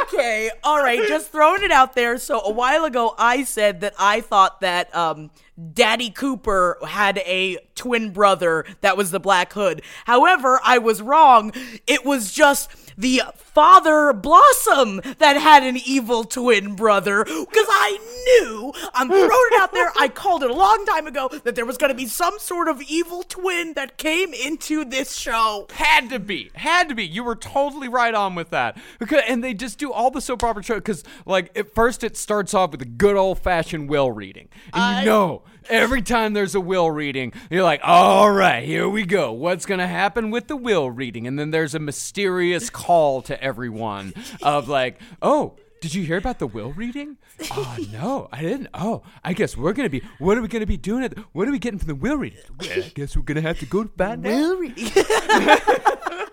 okay, 0.02 0.50
all 0.62 0.78
right, 0.78 1.00
just 1.08 1.30
throwing 1.32 1.62
it 1.62 1.70
out 1.70 1.94
there. 1.94 2.18
So 2.18 2.40
a 2.40 2.52
while 2.52 2.84
ago, 2.84 3.14
I 3.18 3.44
said 3.44 3.80
that 3.80 3.94
I 3.98 4.20
thought 4.20 4.60
that 4.60 4.94
um, 4.94 5.30
Daddy 5.72 6.10
Cooper 6.10 6.78
had 6.86 7.18
a 7.18 7.58
twin 7.74 8.12
brother 8.12 8.64
that 8.80 8.96
was 8.96 9.10
the 9.10 9.20
Black 9.20 9.52
Hood. 9.52 9.82
However, 10.04 10.60
I 10.64 10.78
was 10.78 11.02
wrong. 11.02 11.52
It 11.86 12.04
was 12.04 12.32
just 12.32 12.70
the 12.98 13.22
father 13.36 14.12
Blossom 14.12 15.00
that 15.18 15.36
had 15.36 15.62
an 15.62 15.78
evil 15.86 16.24
twin 16.24 16.74
brother. 16.74 17.24
Because 17.24 17.66
I 17.70 17.98
knew, 18.42 18.72
I'm 18.92 19.08
throwing 19.08 19.30
it 19.30 19.60
out 19.60 19.72
there. 19.72 19.90
I 19.98 20.08
called 20.14 20.42
it 20.42 20.50
a 20.50 20.54
long 20.54 20.84
time 20.84 21.06
ago 21.06 21.30
that 21.44 21.54
there 21.54 21.64
was 21.64 21.78
going 21.78 21.90
to 21.90 21.96
be 21.96 22.06
some 22.06 22.38
sort 22.38 22.68
of 22.68 22.82
evil 22.82 23.22
twin 23.22 23.74
that 23.74 23.96
came 23.96 24.34
into 24.34 24.84
this 24.84 25.14
show. 25.16 25.66
Had 25.72 26.10
to 26.10 26.18
be, 26.18 26.50
had 26.54 26.88
to 26.88 26.94
be. 26.94 27.06
You 27.06 27.24
were 27.24 27.36
totally 27.36 27.88
right 27.88 28.14
on 28.14 28.34
with 28.34 28.50
that. 28.50 28.76
Because, 28.98 29.22
and 29.28 29.42
they 29.42 29.54
just 29.54 29.78
do 29.78 29.92
all 29.92 30.10
the 30.10 30.20
soap 30.20 30.42
opera 30.42 30.62
show 30.62 30.74
because, 30.74 31.04
like, 31.24 31.56
at 31.56 31.72
first 31.74 32.02
it 32.02 32.16
starts 32.16 32.52
off 32.52 32.72
with 32.72 32.82
a 32.82 32.86
good 32.86 33.16
old 33.16 33.38
fashioned 33.38 33.88
will 33.88 34.10
reading, 34.10 34.48
and 34.74 34.82
I- 34.82 35.00
you 35.00 35.06
know 35.06 35.42
every 35.68 36.02
time 36.02 36.32
there's 36.32 36.54
a 36.54 36.60
will 36.60 36.90
reading, 36.90 37.32
you're 37.50 37.62
like, 37.62 37.80
all 37.82 38.30
right, 38.30 38.64
here 38.64 38.88
we 38.88 39.04
go. 39.04 39.32
What's 39.32 39.66
gonna 39.66 39.86
happen 39.86 40.30
with 40.30 40.48
the 40.48 40.56
will 40.56 40.90
reading? 40.90 41.26
And 41.26 41.38
then 41.38 41.50
there's 41.50 41.74
a 41.74 41.78
mysterious 41.78 42.70
call 42.70 43.22
to 43.22 43.42
everyone 43.42 44.14
of 44.42 44.68
like, 44.68 45.00
oh. 45.22 45.56
Did 45.80 45.94
you 45.94 46.02
hear 46.02 46.16
about 46.16 46.40
the 46.40 46.48
will 46.48 46.72
reading? 46.72 47.18
Oh 47.52 47.76
no, 47.92 48.28
I 48.32 48.42
didn't. 48.42 48.66
Oh, 48.74 49.04
I 49.22 49.32
guess 49.32 49.56
we're 49.56 49.72
gonna 49.72 49.88
be. 49.88 50.02
What 50.18 50.36
are 50.36 50.42
we 50.42 50.48
gonna 50.48 50.66
be 50.66 50.76
doing? 50.76 51.04
At 51.04 51.14
the, 51.14 51.24
what 51.30 51.46
are 51.46 51.52
we 51.52 51.60
getting 51.60 51.78
from 51.78 51.86
the 51.86 51.94
will 51.94 52.16
reading? 52.16 52.40
Well, 52.58 52.68
I 52.68 52.90
guess 52.92 53.16
we're 53.16 53.22
gonna 53.22 53.42
have 53.42 53.60
to 53.60 53.66
go 53.66 53.84
to 53.84 53.90
find 53.96 54.26
out. 54.26 54.32
Will 54.32 54.56
reading. 54.56 54.90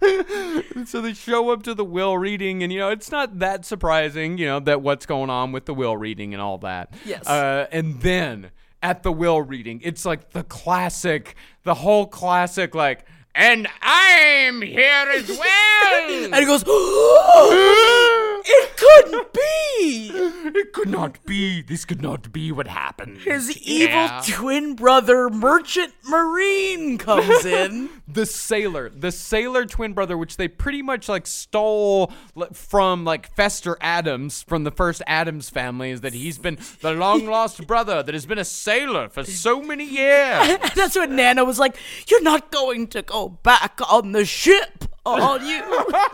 so 0.86 1.00
they 1.00 1.12
show 1.12 1.50
up 1.50 1.62
to 1.62 1.74
the 1.74 1.84
will 1.84 2.16
reading 2.18 2.62
and 2.62 2.72
you 2.72 2.78
know 2.78 2.88
it's 2.90 3.10
not 3.10 3.38
that 3.38 3.64
surprising 3.64 4.38
you 4.38 4.46
know 4.46 4.58
that 4.60 4.80
what's 4.82 5.04
going 5.06 5.30
on 5.30 5.52
with 5.52 5.66
the 5.66 5.74
will 5.74 5.96
reading 5.96 6.32
and 6.32 6.40
all 6.42 6.58
that 6.58 6.92
Yes. 7.04 7.26
uh, 7.26 7.66
and 7.70 8.00
then 8.00 8.50
at 8.82 9.02
the 9.02 9.12
will 9.12 9.42
reading 9.42 9.80
it's 9.84 10.04
like 10.06 10.30
the 10.30 10.42
classic 10.44 11.34
the 11.64 11.74
whole 11.74 12.06
classic 12.06 12.74
like 12.74 13.04
and 13.34 13.68
i'm 13.82 14.62
here 14.62 15.06
as 15.14 15.28
well 15.28 16.10
and 16.24 16.34
he 16.34 16.44
goes, 16.46 16.64
It 18.44 18.76
couldn't 18.76 19.32
be! 19.32 20.10
it 20.12 20.72
could 20.72 20.88
not 20.88 21.24
be 21.24 21.62
this 21.62 21.84
could 21.84 22.02
not 22.02 22.32
be 22.32 22.52
what 22.52 22.66
happened 22.66 23.18
His 23.18 23.56
evil 23.58 23.94
Yeah. 23.94 24.22
twin 24.26 24.74
brother, 24.74 25.28
Merchant 25.30 25.92
Marine, 26.08 26.98
comes 26.98 27.44
in. 27.44 27.88
the 28.08 28.26
sailor 28.26 28.90
the 28.90 29.12
sailor 29.12 29.64
twin 29.66 29.92
brother 29.92 30.16
which 30.18 30.36
they 30.36 30.48
pretty 30.48 30.82
much 30.82 31.08
like 31.08 31.26
stole 31.26 32.12
li- 32.34 32.46
from 32.52 33.04
like 33.04 33.34
fester 33.34 33.76
Addams 33.80 34.42
from 34.42 34.64
the 34.64 34.70
first 34.70 35.02
Addams 35.06 35.50
family 35.50 35.90
is 35.90 36.00
that 36.02 36.12
he's 36.14 36.38
been 36.38 36.58
the 36.80 36.92
long 36.92 37.26
lost 37.26 37.66
brother 37.66 38.02
that 38.02 38.14
has 38.14 38.26
been 38.26 38.38
a 38.38 38.44
sailor 38.44 39.08
for 39.08 39.24
so 39.24 39.62
many 39.62 39.84
years 39.84 40.58
That's 40.74 40.96
when 40.96 41.16
Nana 41.16 41.44
was 41.44 41.58
like, 41.58 41.76
You're 42.08 42.22
not 42.22 42.50
going 42.50 42.86
to 42.88 43.02
go 43.02 43.28
back 43.28 43.78
on 43.90 44.12
the 44.12 44.24
ship. 44.24 44.84
On 45.06 45.44
you, 45.46 45.62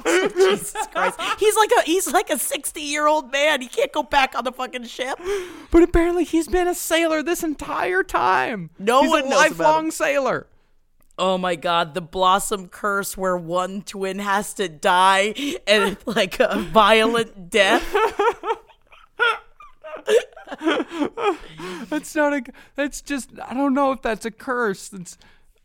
Jesus 0.36 0.86
Christ! 0.92 1.20
He's 1.40 1.56
like 1.56 1.70
a 1.78 1.82
he's 1.82 2.12
like 2.12 2.30
a 2.30 2.38
sixty 2.38 2.82
year 2.82 3.08
old 3.08 3.32
man. 3.32 3.60
He 3.60 3.66
can't 3.66 3.92
go 3.92 4.04
back 4.04 4.34
on 4.36 4.44
the 4.44 4.52
fucking 4.52 4.84
ship. 4.84 5.18
but 5.72 5.82
apparently 5.82 6.22
he's 6.24 6.46
been 6.46 6.68
a 6.68 6.74
sailor 6.74 7.20
this 7.22 7.42
entire 7.42 8.04
time 8.04 8.70
No 8.78 9.02
he's 9.02 9.10
one 9.10 9.24
a 9.26 9.28
lifelong 9.28 9.90
sailor 9.90 10.46
Oh 11.18 11.36
my 11.38 11.56
god, 11.56 11.94
the 11.94 12.00
blossom 12.02 12.68
curse 12.68 13.16
where 13.16 13.36
one 13.36 13.82
twin 13.82 14.18
has 14.20 14.52
to 14.54 14.68
die 14.68 15.34
and 15.66 15.96
like 16.06 16.38
a 16.38 16.58
violent 16.60 17.50
death. 17.50 17.82
that's 21.88 22.14
not 22.14 22.32
a 22.32 22.42
that's 22.76 23.00
just 23.00 23.30
i 23.44 23.52
don't 23.54 23.74
know 23.74 23.90
if 23.92 24.00
that's 24.02 24.24
a 24.24 24.30
curse 24.30 24.92
it's 24.92 25.18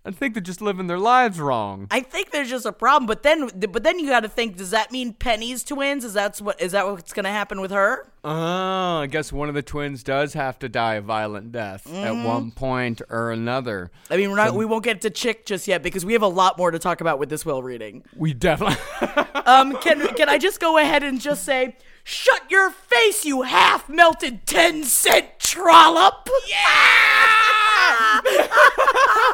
i 0.06 0.12
think 0.12 0.34
they're 0.34 0.42
just 0.42 0.62
living 0.62 0.88
their 0.88 0.98
lives 1.00 1.40
wrong 1.40 1.88
I 1.92 2.00
think 2.02 2.32
there's 2.32 2.50
just 2.50 2.66
a 2.66 2.72
problem, 2.72 3.06
but 3.08 3.24
then 3.24 3.50
but 3.72 3.84
then 3.84 4.00
you 4.00 4.08
got 4.08 4.22
to 4.22 4.30
think: 4.30 4.58
Does 4.58 4.72
that 4.72 4.92
mean 4.92 5.14
Penny's 5.14 5.64
twins? 5.64 6.04
Is 6.06 6.14
that 6.14 6.38
what 6.40 6.60
is 6.62 6.72
that 6.72 6.86
what's 6.88 7.12
going 7.14 7.26
to 7.26 7.30
happen 7.32 7.60
with 7.62 7.72
her? 7.72 8.08
Oh, 8.24 9.00
I 9.02 9.08
guess 9.08 9.34
one 9.34 9.50
of 9.50 9.56
the 9.56 9.62
twins 9.62 10.04
does 10.04 10.34
have 10.34 10.58
to 10.60 10.70
die 10.70 10.96
a 10.96 11.02
violent 11.02 11.52
death 11.52 11.84
Mm-hmm. 11.86 11.96
at 11.96 12.26
one 12.26 12.52
point 12.52 13.02
or 13.10 13.32
another. 13.32 13.92
I 14.10 14.18
mean, 14.18 14.30
we're 14.30 14.38
not 14.38 14.54
we 14.54 14.66
won't 14.66 14.84
get 14.84 15.02
to 15.02 15.10
Chick 15.10 15.46
just 15.46 15.68
yet 15.68 15.84
because 15.84 16.06
we 16.06 16.14
have 16.14 16.22
a 16.22 16.28
lot 16.28 16.58
more 16.58 16.72
to 16.72 16.80
talk 16.80 17.02
about 17.02 17.20
with 17.20 17.30
this 17.30 17.46
will 17.46 17.62
reading. 17.64 18.04
We 18.16 18.34
definitely. 18.34 18.78
Um, 19.44 19.76
can 19.78 20.08
can 20.16 20.30
I 20.30 20.38
just 20.38 20.60
go 20.60 20.78
ahead 20.78 21.02
and 21.04 21.20
just 21.20 21.44
say, 21.44 21.76
shut 22.04 22.50
your 22.50 22.72
face, 22.72 23.26
you 23.26 23.44
half 23.44 23.88
melted 23.90 24.46
ten 24.46 24.84
cent 24.84 25.40
trollop? 25.40 26.28
Yeah. 26.48 26.56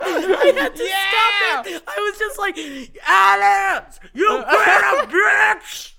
I 0.10 0.54
had 0.56 0.76
to 0.76 0.88
stop 0.88 1.68
it. 1.68 1.84
I 1.88 2.00
was 2.00 2.18
just 2.20 2.40
like, 2.40 2.58
Alex, 3.06 4.00
you 4.14 4.28
better 4.50 5.08
bitch. 5.08 5.94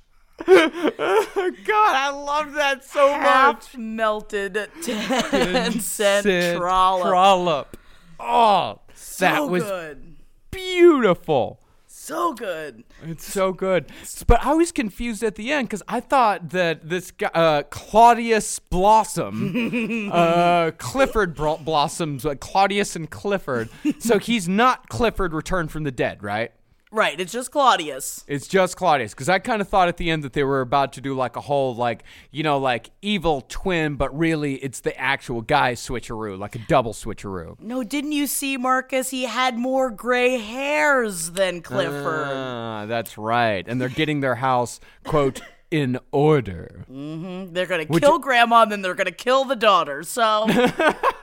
God, 0.47 1.95
I 1.97 2.11
love 2.11 2.53
that 2.55 2.85
so 2.85 3.09
much. 3.11 3.21
half 3.23 3.77
melted 3.77 4.69
10 4.83 5.81
cent 5.81 6.57
trollop. 6.57 7.07
Trollop. 7.09 7.77
Oh, 8.21 8.81
that 9.19 9.37
so 9.39 9.47
was 9.47 9.65
good. 9.65 10.17
beautiful. 10.51 11.61
So 12.09 12.33
good. 12.33 12.85
It's 13.03 13.31
so 13.31 13.53
good. 13.53 13.87
But 14.27 14.45
I 14.45 14.55
was 14.55 14.73
confused 14.73 15.23
at 15.23 15.35
the 15.35 15.53
end 15.53 15.69
because 15.69 15.83
I 15.87 16.01
thought 16.01 16.51
that 16.51 16.89
this 16.89 17.11
guy, 17.11 17.29
uh, 17.35 17.63
Claudius 17.65 18.59
Blossom, 18.59 20.11
uh, 20.13 20.71
Clifford 20.79 21.35
Blossoms, 21.35 22.25
uh, 22.25 22.35
Claudius 22.35 22.97
and 22.97 23.11
Clifford. 23.11 23.69
So 23.99 24.19
he's 24.19 24.49
not 24.49 24.89
Clifford 24.89 25.35
returned 25.35 25.71
from 25.71 25.85
the 25.85 25.93
dead, 25.93 26.23
right? 26.23 26.51
Right, 26.91 27.21
it's 27.21 27.33
just 27.33 27.51
Claudius. 27.51 28.25
It's 28.27 28.49
just 28.49 28.77
Claudius 28.77 29.13
because 29.13 29.29
I 29.29 29.39
kind 29.39 29.61
of 29.61 29.69
thought 29.69 29.89
at 29.89 29.99
the 29.99 30.11
end 30.11 30.25
that 30.25 30.33
they 30.33 30.43
were 30.43 30.63
about 30.63 30.95
to 30.95 31.01
do 31.03 31.15
like 31.15 31.37
a 31.37 31.41
whole 31.43 31.75
like 31.75 32.03
you 32.31 32.43
know 32.43 32.59
like 32.59 32.91
evil 33.03 33.43
twin, 33.49 33.97
but 33.97 34.17
really 34.17 34.55
it's 34.55 34.81
the 34.81 34.99
actual 34.99 35.43
guy 35.43 35.75
switcheroo, 35.75 36.39
like 36.39 36.55
a 36.55 36.61
double 36.61 36.95
switcheroo. 36.95 37.61
No, 37.61 37.83
didn't 37.85 38.13
you 38.13 38.27
see 38.27 38.57
Marcus? 38.57 39.11
He 39.11 39.25
had 39.25 39.59
more 39.59 39.91
gray 39.91 40.39
hairs 40.39 41.33
than 41.33 41.61
Clifford. 41.61 42.29
Ah, 42.29 42.87
that's 42.87 43.19
right, 43.19 43.67
and 43.69 43.81
they're 43.81 43.89
getting 43.91 44.21
their 44.21 44.37
house 44.37 44.81
quote 45.05 45.43
in 45.71 45.99
order. 46.13 46.87
they're 46.89 47.67
gonna 47.67 47.85
kill 47.85 48.19
Grandma, 48.19 48.63
and 48.63 48.73
then 48.73 48.81
they're 48.81 48.95
gonna 48.95 49.11
kill 49.11 49.45
the 49.45 49.57
daughter. 49.57 50.03
So 50.03 50.47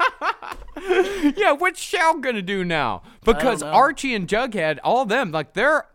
yeah, 1.38 1.51
what's 1.51 1.80
Shell 1.82 2.20
gonna 2.20 2.42
do 2.42 2.63
now? 2.63 3.01
Because. 3.24 3.63
Archie 3.63 4.13
and 4.13 4.27
Jughead, 4.27 4.80
all 4.84 5.01
of 5.04 5.10
them, 5.10 5.32
like 5.32 5.54
they're. 5.54 5.88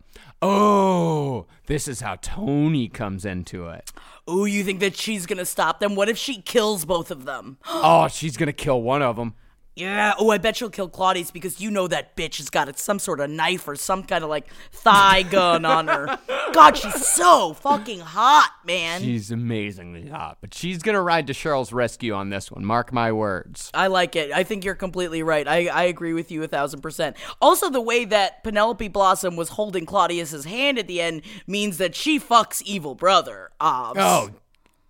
Oh, 0.42 1.47
this 1.66 1.87
is 1.87 2.00
how 2.00 2.16
Toni 2.16 2.88
comes 2.88 3.25
into 3.25 3.68
it. 3.68 3.92
Oh, 4.26 4.44
you 4.47 4.64
think 4.64 4.80
that 4.80 4.97
she's 4.97 5.26
gonna 5.26 5.44
stop 5.44 5.80
them? 5.80 5.94
What 5.94 6.09
if 6.09 6.16
she 6.16 6.40
kills 6.40 6.85
both 6.85 7.11
of 7.11 7.25
them? 7.25 7.59
Oh, 7.66 8.09
she's 8.09 8.37
gonna 8.37 8.52
kill 8.52 8.82
one 8.82 9.02
of 9.02 9.16
them. 9.16 9.35
Yeah. 9.80 10.14
Oh, 10.18 10.30
I 10.30 10.38
bet 10.38 10.56
she'll 10.56 10.70
kill 10.70 10.88
Claudius 10.88 11.30
because 11.30 11.60
you 11.60 11.70
know 11.70 11.88
that 11.88 12.16
bitch 12.16 12.37
has 12.38 12.50
got 12.50 12.78
some 12.78 12.99
sort 12.99 13.20
of 13.20 13.30
knife 13.30 13.66
or 13.66 13.76
some 13.76 14.02
kind 14.04 14.22
of 14.22 14.30
like 14.30 14.46
thigh 14.72 15.22
gun 15.22 15.64
on 15.64 15.88
her. 15.88 16.18
God, 16.52 16.76
she's 16.76 17.06
so 17.06 17.54
fucking 17.54 18.00
hot, 18.00 18.52
man. 18.64 19.00
She's 19.02 19.30
amazingly 19.30 20.08
hot, 20.08 20.38
but 20.40 20.52
she's 20.52 20.78
gonna 20.82 21.00
ride 21.00 21.26
to 21.28 21.32
Cheryl's 21.32 21.72
rescue 21.72 22.12
on 22.12 22.30
this 22.30 22.50
one. 22.50 22.64
Mark 22.64 22.92
my 22.92 23.10
words. 23.12 23.70
I 23.72 23.87
like 23.87 24.16
it. 24.16 24.32
I 24.32 24.44
think 24.44 24.64
you're 24.64 24.75
completely 24.75 25.22
right. 25.22 25.46
I, 25.46 25.66
I 25.68 25.84
agree 25.84 26.12
with 26.12 26.30
you 26.30 26.42
a 26.42 26.49
thousand 26.49 26.80
percent. 26.80 27.16
Also, 27.40 27.70
the 27.70 27.80
way 27.80 28.04
that 28.04 28.44
Penelope 28.44 28.88
Blossom 28.88 29.37
was 29.37 29.50
holding 29.50 29.87
Claudius's 29.87 30.44
hand 30.44 30.78
at 30.78 30.87
the 30.87 31.00
end 31.00 31.22
means 31.46 31.78
that 31.78 31.94
she 31.94 32.18
fucks 32.20 32.60
evil 32.62 32.94
brother. 32.94 33.50
Um, 33.60 33.94
Oh, 33.96 34.30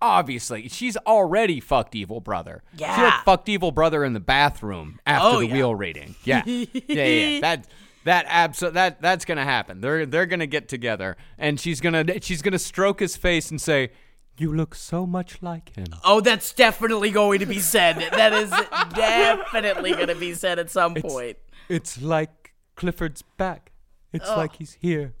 obviously, 0.01 0.67
she's 0.69 0.97
already 0.97 1.59
fucked 1.59 1.95
evil 1.95 2.19
brother. 2.19 2.63
Yeah, 2.75 2.95
she 2.95 3.01
like 3.03 3.23
fucked 3.25 3.47
evil 3.49 3.71
brother 3.71 4.03
in 4.03 4.13
the 4.13 4.19
bathroom 4.19 4.99
after 5.05 5.27
Oh, 5.27 5.39
the 5.39 5.47
yeah. 5.47 5.53
wheel 5.53 5.75
rating. 5.75 6.15
Yeah, 6.23 6.43
yeah, 6.45 6.65
yeah. 6.87 7.03
yeah. 7.05 7.39
That 7.41 7.67
that 8.03 8.25
abso- 8.27 8.73
that 8.73 9.01
that's 9.01 9.25
gonna 9.25 9.43
happen. 9.45 9.81
They're 9.81 10.05
they're 10.05 10.25
gonna 10.25 10.47
get 10.47 10.67
together, 10.67 11.17
and 11.37 11.59
she's 11.59 11.79
gonna 11.81 12.19
she's 12.21 12.41
gonna 12.41 12.59
stroke 12.59 12.99
his 12.99 13.15
face 13.15 13.51
and 13.51 13.61
say, 13.61 13.91
"You 14.37 14.53
look 14.53 14.73
so 14.75 15.05
much 15.05 15.41
like 15.41 15.75
him." 15.75 15.87
Oh, 16.03 16.19
that's 16.21 16.51
definitely 16.53 17.11
going 17.11 17.39
to 17.39 17.45
be 17.45 17.59
said. 17.59 17.97
That 18.11 18.33
is 18.33 18.49
definitely 18.95 19.91
going 19.91 20.07
to 20.07 20.15
be 20.15 20.33
said 20.33 20.59
at 20.59 20.69
some 20.69 20.95
point. 20.95 21.37
It's 21.69 22.01
like 22.01 22.53
Clifford's 22.75 23.21
back. 23.37 23.71
It's 24.13 24.27
like 24.27 24.55
he's 24.57 24.73
here. 24.73 25.13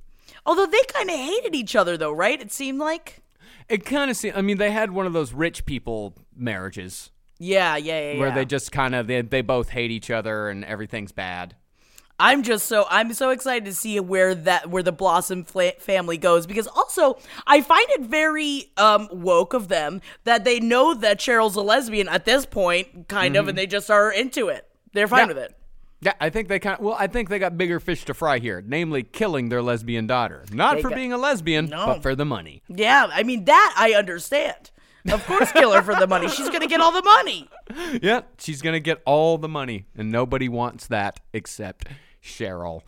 Although 0.45 0.65
they 0.65 0.81
kind 0.87 1.09
of 1.09 1.15
hated 1.15 1.53
each 1.55 1.75
other, 1.75 1.97
though, 1.97 2.11
right? 2.11 2.41
It 2.41 2.51
seemed 2.51 2.79
like. 2.79 3.20
It 3.69 3.85
kind 3.85 4.11
of 4.11 4.17
seems. 4.17 4.35
I 4.37 4.41
mean, 4.41 4.57
they 4.57 4.71
had 4.71 4.91
one 4.91 5.05
of 5.05 5.13
those 5.13 5.33
rich 5.33 5.65
people 5.65 6.15
marriages 6.35 7.11
Yeah, 7.39 7.75
yeah, 7.77 8.13
yeah. 8.13 8.19
where 8.19 8.29
yeah. 8.29 8.35
they 8.35 8.45
just 8.45 8.71
kind 8.71 8.95
of 8.95 9.07
they, 9.07 9.21
they 9.21 9.41
both 9.41 9.69
hate 9.69 9.91
each 9.91 10.09
other 10.11 10.49
and 10.49 10.63
everything's 10.65 11.11
bad. 11.11 11.55
I'm 12.19 12.43
just 12.43 12.67
so 12.67 12.85
I'm 12.87 13.13
so 13.13 13.31
excited 13.31 13.65
to 13.65 13.73
see 13.73 13.99
where 13.99 14.35
that 14.35 14.69
where 14.69 14.83
the 14.83 14.91
Blossom 14.91 15.43
fla- 15.43 15.71
family 15.79 16.17
goes 16.19 16.45
because 16.45 16.67
also 16.67 17.17
I 17.47 17.61
find 17.61 17.87
it 17.91 18.01
very 18.01 18.71
um 18.77 19.09
woke 19.11 19.55
of 19.55 19.69
them 19.69 20.01
that 20.25 20.43
they 20.43 20.59
know 20.59 20.93
that 20.93 21.19
Cheryl's 21.19 21.55
a 21.55 21.61
lesbian 21.61 22.07
at 22.07 22.25
this 22.25 22.45
point, 22.45 23.07
kind 23.07 23.35
of, 23.35 23.47
and 23.47 23.57
they 23.57 23.65
just 23.65 23.89
are 23.89 24.11
into 24.11 24.49
it. 24.49 24.67
They're 24.93 25.07
fine 25.07 25.21
Yeah. 25.21 25.33
with 25.33 25.37
it. 25.39 25.55
Yeah, 26.03 26.13
I 26.19 26.29
think 26.31 26.47
they 26.47 26.57
kind 26.59 26.79
of, 26.79 26.83
well, 26.85 26.95
I 26.99 27.05
think 27.07 27.29
they 27.29 27.37
got 27.37 27.57
bigger 27.57 27.79
fish 27.79 28.05
to 28.05 28.13
fry 28.15 28.39
here, 28.39 28.63
namely 28.65 29.03
killing 29.03 29.49
their 29.49 29.61
lesbian 29.61 30.07
daughter. 30.07 30.43
Not 30.51 30.77
They 30.77 30.81
for 30.81 30.89
got- 30.89 30.95
being 30.95 31.13
a 31.13 31.17
lesbian, 31.17 31.67
No. 31.67 31.85
but 31.85 32.01
for 32.01 32.15
the 32.15 32.25
money. 32.25 32.63
Yeah, 32.67 33.07
I 33.13 33.21
mean 33.23 33.45
that 33.45 33.75
I 33.77 33.93
understand. 33.93 34.71
Of 35.11 35.25
course, 35.25 35.51
kill 35.51 35.71
her 35.73 35.81
for 35.81 35.95
the 35.95 36.07
money. 36.07 36.27
She's 36.27 36.49
gonna 36.49 36.67
get 36.67 36.79
all 36.81 36.91
the 36.91 37.03
money. 37.03 37.47
Yeah, 38.01 38.21
she's 38.37 38.61
going 38.61 38.73
to 38.73 38.79
get 38.81 39.01
all 39.05 39.37
the 39.37 39.47
money, 39.47 39.85
and 39.95 40.11
nobody 40.11 40.49
wants 40.49 40.87
that 40.87 41.19
except 41.33 41.87
Cheryl. 42.21 42.81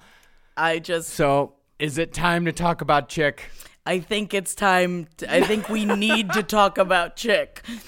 I 0.57 0.79
just 0.79 1.09
So, 1.09 1.53
is 1.79 1.97
it 1.97 2.13
time 2.13 2.43
to 2.45 2.51
talk 2.51 2.81
about 2.81 3.07
Chick? 3.09 3.49
I 3.85 3.99
think 3.99 4.33
it's 4.33 4.53
time. 4.55 5.07
To, 5.17 5.33
I 5.33 5.41
think 5.41 5.69
we 5.69 5.85
need 5.85 6.31
to 6.33 6.43
talk 6.43 6.77
about 6.77 7.15
Chick. 7.15 7.61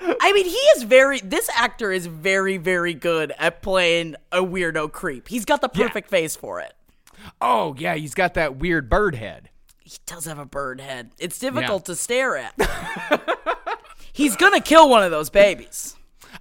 I 0.00 0.32
mean, 0.32 0.46
he 0.46 0.56
is 0.76 0.84
very. 0.84 1.20
This 1.20 1.48
actor 1.54 1.92
is 1.92 2.06
very, 2.06 2.56
very 2.56 2.94
good 2.94 3.32
at 3.38 3.62
playing 3.62 4.16
a 4.32 4.38
weirdo 4.38 4.90
creep. 4.92 5.28
He's 5.28 5.44
got 5.44 5.60
the 5.60 5.68
perfect 5.68 6.10
face 6.10 6.36
for 6.36 6.60
it. 6.60 6.74
Oh, 7.40 7.74
yeah, 7.78 7.94
he's 7.94 8.14
got 8.14 8.34
that 8.34 8.56
weird 8.56 8.88
bird 8.88 9.14
head. 9.14 9.50
He 9.84 9.98
does 10.06 10.24
have 10.24 10.38
a 10.38 10.46
bird 10.46 10.80
head. 10.80 11.10
It's 11.18 11.38
difficult 11.38 11.86
to 11.86 11.96
stare 11.96 12.36
at. 12.36 12.54
He's 14.12 14.36
gonna 14.36 14.60
kill 14.60 14.88
one 14.88 15.02
of 15.02 15.10
those 15.10 15.30
babies. 15.30 15.96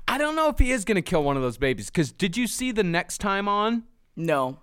I 0.07 0.17
don't 0.17 0.35
know 0.35 0.49
if 0.49 0.57
he 0.57 0.71
is 0.71 0.85
going 0.85 0.95
to 0.95 1.01
kill 1.01 1.23
one 1.23 1.35
of 1.35 1.43
those 1.43 1.57
babies, 1.57 1.87
because 1.87 2.11
did 2.11 2.35
you 2.35 2.47
see 2.47 2.71
the 2.71 2.83
next 2.83 3.19
time 3.19 3.47
on? 3.47 3.83
No. 4.15 4.59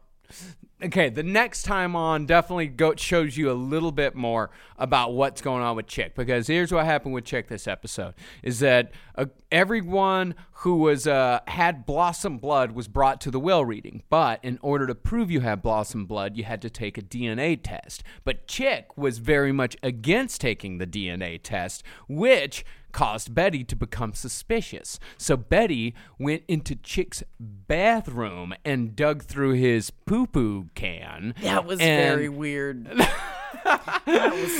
Okay, 0.83 1.09
the 1.09 1.23
next 1.23 1.63
time 1.63 1.97
on 1.97 2.27
definitely 2.27 2.67
go 2.67 2.95
shows 2.97 3.35
you 3.35 3.51
a 3.51 3.55
little 3.55 3.93
bit 3.93 4.15
more 4.15 4.51
about 4.77 5.15
what's 5.15 5.41
going 5.41 5.63
on 5.63 5.75
with 5.75 5.87
Chick 5.87 6.15
because 6.15 6.49
here's 6.49 6.71
what 6.71 6.85
happened 6.85 7.15
with 7.15 7.25
Chick 7.25 7.49
this 7.49 7.67
episode 7.67 8.13
is 8.43 8.59
that 8.61 8.93
uh, 9.15 9.25
everyone 9.51 10.35
who 10.61 10.77
was 10.77 11.07
uh, 11.07 11.41
had 11.49 11.85
blossom 11.85 12.39
blood 12.39 12.73
was 12.73 12.89
brought 12.89 13.21
to 13.21 13.31
the 13.31 13.39
will 13.39 13.65
reading, 13.65 14.03
but 14.09 14.43
in 14.43 14.59
order 14.63 14.87
to 14.87 14.95
prove 14.95 15.31
you 15.31 15.41
had 15.41 15.61
blossom 15.61 16.07
blood, 16.07 16.37
you 16.37 16.45
had 16.45 16.63
to 16.63 16.71
take 16.71 16.97
a 16.97 17.03
DNA 17.03 17.59
test. 17.63 18.03
But 18.25 18.47
Chick 18.47 18.97
was 18.97 19.19
very 19.19 19.53
much 19.53 19.77
against 19.83 20.41
taking 20.41 20.79
the 20.79 20.87
DNA 20.87 21.41
test, 21.43 21.83
which 22.09 22.65
caused 22.93 23.35
Betty 23.35 23.65
to 23.65 23.77
become 23.77 24.15
suspicious. 24.15 24.99
So 25.19 25.37
Betty 25.37 25.95
went 26.19 26.43
into 26.49 26.75
Chick's 26.75 27.23
bathroom 27.39 28.55
and 28.65 28.97
dug 28.97 29.23
through 29.25 29.53
his 29.53 29.91
poo 29.91 30.27
poo 30.27 30.71
can. 30.75 31.35
That 31.43 31.67
was 31.67 31.79
very 31.79 32.31
weird. 32.31 32.89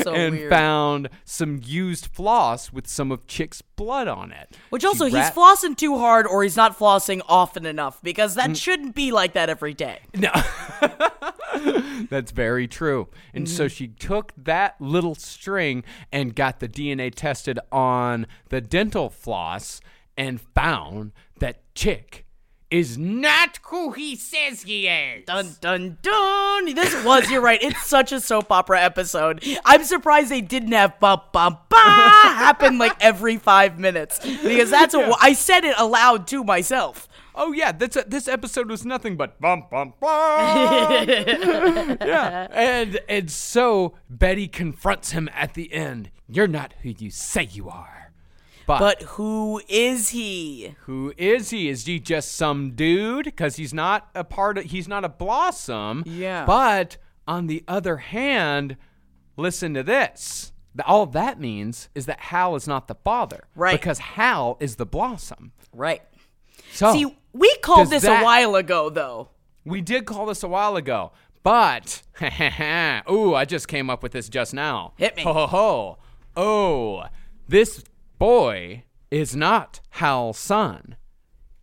so 0.03 0.13
and 0.15 0.37
weird. 0.37 0.51
found 0.51 1.09
some 1.25 1.61
used 1.65 2.07
floss 2.07 2.73
with 2.73 2.87
some 2.87 3.11
of 3.13 3.27
Chick's 3.27 3.63
blood 3.63 4.09
on 4.09 4.33
it. 4.33 4.57
Which 4.71 4.83
She 4.83 4.89
also, 4.89 5.07
he's 5.07 5.31
flossing 5.31 5.77
too 5.77 5.99
hard 5.99 6.27
or 6.27 6.43
he's 6.43 6.57
not 6.57 6.79
flossing 6.79 7.21
often 7.29 7.67
enough 7.67 8.03
because 8.03 8.35
that 8.35 8.51
Mm. 8.51 8.57
shouldn't 8.63 8.95
be 8.95 9.13
like 9.13 9.33
that 9.35 9.49
every 9.49 9.75
day. 9.75 10.01
No. 10.15 10.31
That's 12.11 12.31
very 12.33 12.69
true. 12.69 13.09
And 13.35 13.49
so 13.49 13.69
she 13.69 13.89
took 13.89 14.33
that 14.37 14.81
little 14.81 15.15
string 15.15 15.85
and 16.13 16.35
got 16.35 16.61
the 16.61 16.69
DNA 16.69 17.13
tested 17.15 17.59
on 17.73 18.27
the 18.51 18.61
dental 18.61 19.09
floss 19.09 19.81
and 20.17 20.41
found 20.41 21.13
that 21.41 21.63
Chick 21.75 22.26
is 22.71 22.99
not 22.99 23.59
who 23.65 23.93
he 23.93 24.17
says 24.17 24.63
he 24.63 24.89
is. 24.89 25.25
Dun 25.25 25.57
dun 25.61 25.99
dun. 26.03 26.75
This 26.75 27.05
was, 27.05 27.31
you're 27.31 27.41
right. 27.41 27.63
It's 27.63 27.87
such 27.87 28.13
a 28.13 28.21
soap 28.21 28.51
opera 28.51 28.81
episode. 28.83 29.45
I'm 29.65 29.85
surprised 29.85 30.31
they 30.31 30.41
didn't 30.41 30.73
have 30.73 30.99
ba 30.99 31.23
ba 31.33 31.59
ba 31.69 31.77
happen 31.77 32.79
like 32.79 32.97
every 33.01 33.37
five 33.37 33.79
minutes 33.79 34.19
because 34.19 34.71
that's 34.71 34.95
what 34.95 35.19
I 35.21 35.33
said 35.33 35.65
it 35.65 35.75
aloud 35.79 36.27
to 36.29 36.43
myself. 36.43 37.09
Oh 37.35 37.53
yeah, 37.53 37.71
that's 37.71 37.97
a, 37.97 38.05
this 38.07 38.29
episode 38.29 38.71
was 38.71 38.85
nothing 38.85 39.17
but 39.17 39.39
bum 39.41 39.65
bum 39.71 39.93
bum. 40.01 40.09
yeah, 41.11 42.49
and 42.51 42.99
and 43.09 43.31
so 43.31 43.95
Betty 44.09 44.49
confronts 44.49 45.11
him 45.13 45.29
at 45.35 45.55
the 45.55 45.73
end. 45.73 46.11
You're 46.29 46.49
not 46.49 46.75
who 46.83 46.95
you 46.99 47.11
say 47.11 47.49
you 47.53 47.69
are. 47.69 48.06
But, 48.67 48.79
But 48.81 49.03
who 49.03 49.63
is 49.69 50.09
he? 50.11 50.75
who 50.81 51.13
is 51.17 51.51
he? 51.51 51.69
Is 51.69 51.87
he 51.87 52.01
just 52.01 52.33
some 52.35 52.73
dude? 52.73 53.27
Because 53.27 53.57
he's 53.57 53.73
not 53.73 54.09
a 54.15 54.25
part 54.25 54.59
of. 54.59 54.65
He's 54.65 54.89
not 54.89 55.05
a 55.05 55.09
blossom. 55.09 56.03
Yeah. 56.07 56.45
But 56.45 56.97
on 57.29 57.47
the 57.47 57.63
other 57.69 57.99
hand, 57.99 58.77
listen 59.37 59.75
to 59.75 59.83
this. 59.83 60.53
All 60.85 61.07
that 61.07 61.41
means 61.41 61.89
is 61.95 62.07
that 62.07 62.21
Hal 62.21 62.55
is 62.57 62.67
not 62.69 62.89
the 62.89 62.97
father. 62.97 63.45
Right. 63.55 63.79
Because 63.81 63.99
Hal 63.99 64.57
is 64.61 64.77
the 64.77 64.85
blossom. 64.87 65.53
Right. 65.73 66.03
So 66.73 66.93
See, 66.93 67.07
we 67.33 67.55
called 67.63 67.89
this 67.91 68.03
that- 68.03 68.21
a 68.21 68.25
while 68.25 68.57
ago, 68.57 68.91
though. 68.91 69.31
We 69.65 69.81
did 69.81 70.05
call 70.07 70.27
this 70.27 70.43
a 70.43 70.49
while 70.49 70.77
ago, 70.77 71.11
but 71.43 72.03
ooh, 73.11 73.35
I 73.35 73.45
just 73.47 73.67
came 73.69 73.91
up 73.91 74.01
with 74.03 74.13
this 74.13 74.29
just 74.29 74.55
now. 74.55 74.93
Hit 74.97 75.17
me. 75.17 75.23
Ho 75.25 75.33
ho 75.33 75.47
ho! 75.47 75.99
Oh, 76.37 77.05
this 77.49 77.83
boy 78.19 78.85
is 79.11 79.37
not 79.37 79.81
Hal's 79.91 80.39
son. 80.39 80.97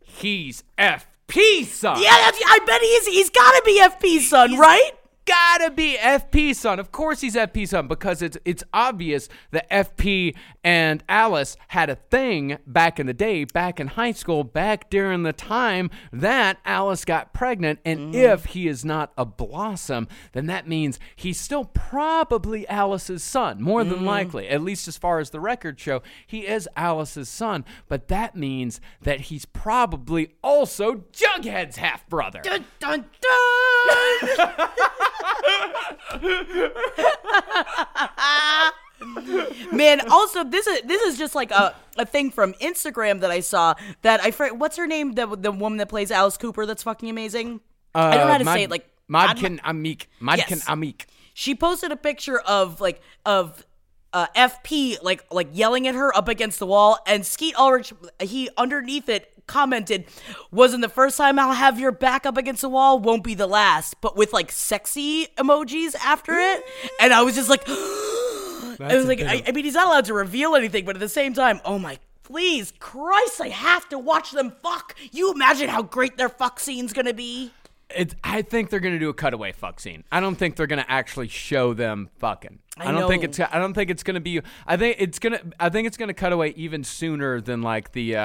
He's 0.02 0.64
FP 0.78 1.66
son. 1.66 2.02
Yeah, 2.02 2.10
I 2.12 2.60
bet 2.66 2.82
he 2.82 2.88
is. 2.88 3.08
He's 3.08 3.30
got 3.30 3.52
to 3.52 3.62
be 3.66 3.82
FP's 3.82 4.30
son, 4.30 4.58
right? 4.58 4.92
Gotta 5.26 5.72
be 5.72 5.98
FP 5.98 6.56
son. 6.56 6.80
Of 6.80 6.92
course 6.92 7.22
he's 7.22 7.36
FP 7.36 7.68
son 7.68 7.88
because 7.88 8.22
it's 8.22 8.38
it's 8.46 8.64
obvious 8.74 9.30
that 9.52 9.70
FP 9.70 10.36
and 10.64 11.04
Alice 11.10 11.58
had 11.70 11.90
a 11.90 11.96
thing 11.96 12.58
back 12.66 13.00
in 13.00 13.06
the 13.06 13.14
day, 13.14 13.44
back 13.44 13.80
in 13.80 13.88
high 13.88 14.12
school, 14.12 14.44
back 14.44 14.90
during 14.90 15.24
the 15.24 15.34
time 15.34 15.90
that 16.12 16.58
Alice 16.66 17.06
got 17.06 17.34
pregnant. 17.34 17.80
And 17.86 18.14
mm-hmm. 18.14 18.16
if 18.16 18.46
he 18.46 18.68
is 18.68 18.86
not 18.86 19.12
a 19.18 19.26
blossom, 19.26 20.08
then 20.32 20.46
that 20.48 20.68
means 20.68 21.00
he's 21.16 21.40
still 21.40 21.66
probably 21.66 22.68
Alice's 22.68 23.24
son, 23.24 23.62
more 23.62 23.84
than 23.84 23.96
mm-hmm. 23.96 24.06
likely. 24.06 24.48
At 24.48 24.62
least 24.62 24.88
as 24.88 24.98
far 24.98 25.20
as 25.20 25.32
the 25.32 25.40
records 25.40 25.82
show, 25.82 26.02
he 26.26 26.48
is 26.48 26.70
Alice's 26.76 27.30
son. 27.30 27.66
But 27.88 28.08
that 28.08 28.36
means 28.36 28.80
that 29.02 29.22
he's 29.22 29.46
probably 29.46 30.34
also 30.44 31.04
Jughead's 31.12 31.78
half 31.78 32.08
brother. 32.08 32.42
Dun, 32.42 32.66
dun, 32.80 33.06
dun. 33.22 34.70
Man, 39.74 40.00
also 40.10 40.44
this 40.46 40.66
is 40.68 40.82
this 40.84 41.02
is 41.02 41.18
just 41.18 41.36
like 41.36 41.52
a, 41.52 41.76
a 41.98 42.06
thing 42.06 42.32
from 42.32 42.54
Instagram 42.56 43.20
that 43.20 43.32
I 43.32 43.42
saw 43.42 43.74
that 44.02 44.22
I 44.24 44.32
fr- 44.32 44.54
what's 44.54 44.78
her 44.78 44.88
name 44.88 45.14
the 45.14 45.28
the 45.36 45.52
woman 45.52 45.78
that 45.80 45.90
plays 45.90 46.10
Alice 46.12 46.38
Cooper 46.38 46.66
that's 46.66 46.84
fucking 46.84 47.10
amazing. 47.10 47.60
I 47.94 48.16
don't 48.16 48.28
know 48.28 48.32
how 48.32 48.38
to 48.38 48.50
Uh, 48.50 48.54
say 48.54 48.64
it 48.64 48.72
like 48.72 48.88
Madkin 49.12 49.60
Amick. 49.62 50.06
Madkin 50.22 50.50
Yes. 50.50 50.66
Amick. 50.66 51.06
she 51.34 51.54
posted 51.54 51.92
a 51.92 51.98
picture 51.98 52.40
of 52.40 52.80
like 52.80 53.02
of 53.26 53.66
uh, 54.14 54.28
FP 54.36 55.04
like 55.04 55.26
like 55.32 55.50
yelling 55.52 55.86
at 55.88 55.96
her 55.96 56.16
up 56.16 56.30
against 56.30 56.60
the 56.60 56.66
wall, 56.68 56.98
and 57.06 57.26
Skeet 57.26 57.56
Ulrich 57.58 57.92
he 58.22 58.50
underneath 58.58 59.10
it 59.10 59.33
commented, 59.48 60.06
"Wasn't 60.52 60.82
the 60.82 60.90
first 60.90 61.18
time 61.18 61.40
I'll 61.40 61.54
have 61.54 61.80
your 61.80 61.92
back 61.92 62.26
up 62.26 62.38
against 62.38 62.62
the 62.62 62.70
wall, 62.70 63.00
won't 63.00 63.24
be 63.24 63.36
the 63.36 63.48
last," 63.48 64.00
but 64.02 64.16
with 64.16 64.34
like 64.34 64.52
sexy 64.52 65.28
emojis 65.38 65.96
after 65.96 66.34
it, 66.34 66.64
and 67.00 67.14
I 67.14 67.22
was 67.24 67.36
just 67.36 67.50
like, 67.50 67.64
I 67.68 68.96
was 68.96 69.06
like, 69.06 69.22
I, 69.22 69.44
I 69.48 69.52
mean, 69.52 69.66
he's 69.66 69.74
not 69.76 69.88
allowed 69.88 70.06
to 70.06 70.14
reveal 70.14 70.56
anything, 70.56 70.86
but 70.86 70.96
at 70.96 71.00
the 71.00 71.10
same 71.10 71.34
time, 71.34 71.62
oh 71.66 71.80
my. 71.80 72.00
Please, 72.24 72.72
Christ, 72.80 73.42
I 73.42 73.50
have 73.50 73.90
to 73.90 74.00
watch 74.00 74.32
them 74.32 74.54
fuck. 74.64 74.96
You 75.12 75.34
imagine 75.34 75.68
how 75.68 75.82
great 75.84 76.16
their 76.16 76.30
fuck 76.30 76.58
scene's 76.58 76.94
gonna 76.94 77.14
be? 77.14 77.52
It's, 77.96 78.16
I 78.24 78.42
think 78.42 78.70
they're 78.70 78.80
gonna 78.80 79.00
do 79.00 79.10
a 79.10 79.14
cutaway 79.14 79.52
fuck 79.52 79.80
scene. 79.80 80.04
I 80.12 80.20
don't 80.20 80.36
think 80.36 80.56
they're 80.56 80.68
gonna 80.68 80.86
actually 80.88 81.28
show 81.28 81.74
them 81.74 82.10
fucking. 82.20 82.60
I 82.78 82.92
don't 82.92 83.08
think 83.08 83.24
it's. 83.24 83.40
I 83.40 83.60
don't 83.60 83.74
think 83.74 83.90
it's 83.92 84.04
gonna 84.04 84.20
be. 84.20 84.42
I 84.66 84.78
think 84.78 84.98
it's 85.00 85.20
gonna. 85.20 85.42
I 85.60 85.70
think 85.70 85.88
it's 85.88 85.98
gonna 85.98 86.14
cut 86.14 86.34
away 86.34 86.54
even 86.56 86.84
sooner 86.84 87.40
than 87.40 87.62
like 87.62 87.92
the 87.92 88.16
uh, 88.16 88.20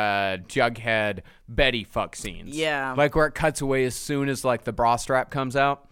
Jughead 0.48 1.20
Betty 1.48 1.84
fuck 1.84 2.16
scenes. 2.16 2.56
Yeah. 2.56 2.94
like 2.96 3.14
where 3.14 3.26
it 3.26 3.34
cuts 3.34 3.60
away 3.60 3.84
as 3.84 3.94
soon 3.94 4.28
as 4.28 4.44
like 4.44 4.64
the 4.64 4.72
bra 4.72 4.96
strap 4.96 5.30
comes 5.30 5.54
out. 5.54 5.87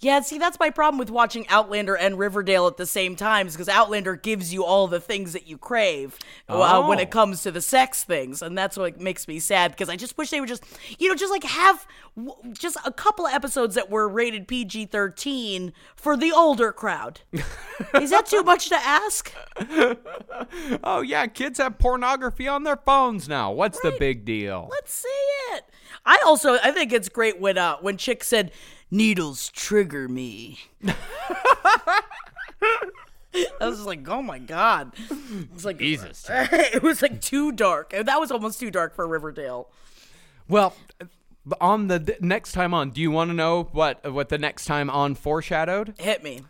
Yeah, 0.00 0.20
see, 0.20 0.38
that's 0.38 0.58
my 0.60 0.70
problem 0.70 0.98
with 0.98 1.10
watching 1.10 1.48
Outlander 1.48 1.96
and 1.96 2.18
Riverdale 2.18 2.66
at 2.66 2.76
the 2.76 2.84
same 2.86 3.16
time, 3.16 3.46
because 3.46 3.68
Outlander 3.68 4.14
gives 4.14 4.52
you 4.52 4.62
all 4.64 4.86
the 4.88 5.00
things 5.00 5.32
that 5.32 5.46
you 5.46 5.56
crave 5.56 6.18
uh, 6.48 6.82
when 6.84 6.98
Oh. 6.98 7.02
it 7.02 7.10
comes 7.10 7.42
to 7.44 7.50
the 7.50 7.62
sex 7.62 8.04
things, 8.04 8.42
and 8.42 8.56
that's 8.58 8.76
what 8.76 9.00
makes 9.00 9.26
me 9.26 9.38
sad. 9.38 9.70
Because 9.72 9.88
I 9.88 9.96
just 9.96 10.18
wish 10.18 10.30
they 10.30 10.40
would 10.40 10.48
just, 10.50 10.64
you 10.98 11.08
know, 11.08 11.14
just 11.14 11.30
like 11.32 11.44
have 11.44 11.86
w- 12.14 12.36
just 12.52 12.76
a 12.84 12.92
couple 12.92 13.26
of 13.26 13.32
episodes 13.32 13.74
that 13.74 13.88
were 13.90 14.06
rated 14.08 14.46
PG 14.46 14.86
thirteen 14.86 15.72
for 15.96 16.16
the 16.16 16.30
older 16.30 16.72
crowd. 16.72 17.20
Is 17.94 18.10
that 18.10 18.26
too 18.26 18.42
much 18.42 18.68
to 18.68 18.76
ask? 18.76 19.32
Oh 20.84 21.00
yeah, 21.00 21.26
kids 21.26 21.58
have 21.58 21.78
pornography 21.78 22.46
on 22.48 22.64
their 22.64 22.76
phones 22.76 23.28
now. 23.28 23.50
What's 23.52 23.80
the 23.80 23.94
big 23.98 24.24
deal? 24.24 24.68
Let's 24.70 24.92
see 24.92 25.08
it. 25.54 25.64
I 26.04 26.20
also 26.24 26.54
I 26.62 26.70
think 26.70 26.92
it's 26.92 27.08
great 27.08 27.40
when 27.40 27.58
uh 27.58 27.76
when 27.80 27.96
Chick 27.96 28.22
said 28.24 28.52
needles 28.90 29.48
trigger 29.50 30.08
me. 30.08 30.60
I 33.60 33.68
was 33.68 33.84
like, 33.84 34.08
oh 34.08 34.22
my 34.22 34.38
god. 34.38 34.94
It 34.98 35.52
was 35.52 35.64
like 35.64 35.78
Jesus. 35.78 36.26
it 36.30 36.82
was 36.82 37.02
like 37.02 37.20
too 37.20 37.52
dark. 37.52 37.90
That 37.90 38.18
was 38.18 38.30
almost 38.30 38.60
too 38.60 38.70
dark 38.70 38.94
for 38.94 39.06
Riverdale. 39.06 39.70
Well, 40.48 40.74
on 41.60 41.88
the 41.88 41.98
th- 41.98 42.20
next 42.20 42.52
time 42.52 42.72
on, 42.72 42.90
do 42.90 43.00
you 43.00 43.10
want 43.10 43.30
to 43.30 43.34
know 43.34 43.64
what 43.72 44.12
what 44.12 44.28
the 44.28 44.38
next 44.38 44.64
time 44.64 44.88
on 44.88 45.14
foreshadowed? 45.14 45.94
Hit 45.98 46.22
me. 46.22 46.42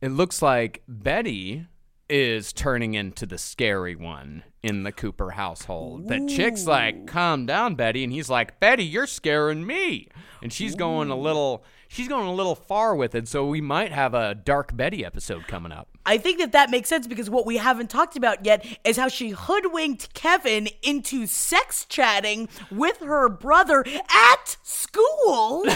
It 0.00 0.10
looks 0.10 0.42
like 0.42 0.82
Betty 0.88 1.66
is 2.12 2.52
turning 2.52 2.92
into 2.92 3.24
the 3.24 3.38
scary 3.38 3.96
one 3.96 4.42
in 4.62 4.82
the 4.82 4.92
Cooper 4.92 5.30
household. 5.30 6.08
That 6.08 6.28
chick's 6.28 6.66
like, 6.66 7.06
"Calm 7.06 7.46
down, 7.46 7.74
Betty," 7.74 8.04
and 8.04 8.12
he's 8.12 8.28
like, 8.28 8.60
"Betty, 8.60 8.84
you're 8.84 9.06
scaring 9.06 9.66
me." 9.66 10.08
And 10.42 10.52
she's 10.52 10.74
going 10.74 11.08
a 11.08 11.16
little 11.16 11.64
she's 11.92 12.08
going 12.08 12.26
a 12.26 12.32
little 12.32 12.54
far 12.54 12.96
with 12.96 13.14
it, 13.14 13.28
so 13.28 13.46
we 13.46 13.60
might 13.60 13.92
have 13.92 14.14
a 14.14 14.34
Dark 14.34 14.74
Betty 14.76 15.04
episode 15.04 15.46
coming 15.46 15.70
up. 15.70 15.88
I 16.04 16.18
think 16.18 16.38
that 16.38 16.52
that 16.52 16.70
makes 16.70 16.88
sense 16.88 17.06
because 17.06 17.30
what 17.30 17.46
we 17.46 17.58
haven't 17.58 17.90
talked 17.90 18.16
about 18.16 18.44
yet 18.44 18.66
is 18.82 18.96
how 18.96 19.08
she 19.08 19.30
hoodwinked 19.30 20.14
Kevin 20.14 20.68
into 20.82 21.26
sex 21.26 21.84
chatting 21.84 22.48
with 22.70 22.98
her 22.98 23.28
brother 23.28 23.84
at 23.86 24.56
school. 24.62 25.64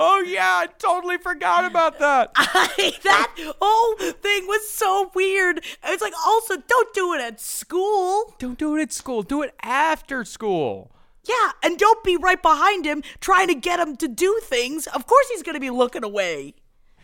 Oh 0.00 0.24
yeah, 0.26 0.62
I 0.62 0.66
totally 0.78 1.18
forgot 1.18 1.64
about 1.64 1.98
that. 1.98 2.32
that 2.34 3.54
whole 3.60 3.96
thing 3.96 4.46
was 4.46 4.68
so 4.68 5.10
weird. 5.14 5.64
It's 5.84 6.02
like, 6.02 6.14
also, 6.26 6.56
don't 6.56 6.94
do 6.94 7.14
it 7.14 7.20
at 7.20 7.40
school. 7.40 8.34
Don't 8.38 8.58
do 8.58 8.76
it 8.76 8.82
at 8.82 8.92
school. 8.92 9.22
Do 9.22 9.42
it 9.42 9.54
after 9.62 10.24
school. 10.24 10.90
Yeah, 11.28 11.50
and 11.62 11.78
don't 11.78 12.02
be 12.02 12.16
right 12.16 12.40
behind 12.40 12.84
him 12.86 13.02
trying 13.20 13.48
to 13.48 13.54
get 13.54 13.78
him 13.80 13.96
to 13.96 14.08
do 14.08 14.40
things. 14.44 14.86
Of 14.86 15.06
course, 15.06 15.28
he's 15.28 15.42
going 15.42 15.54
to 15.54 15.60
be 15.60 15.70
looking 15.70 16.02
away. 16.04 16.54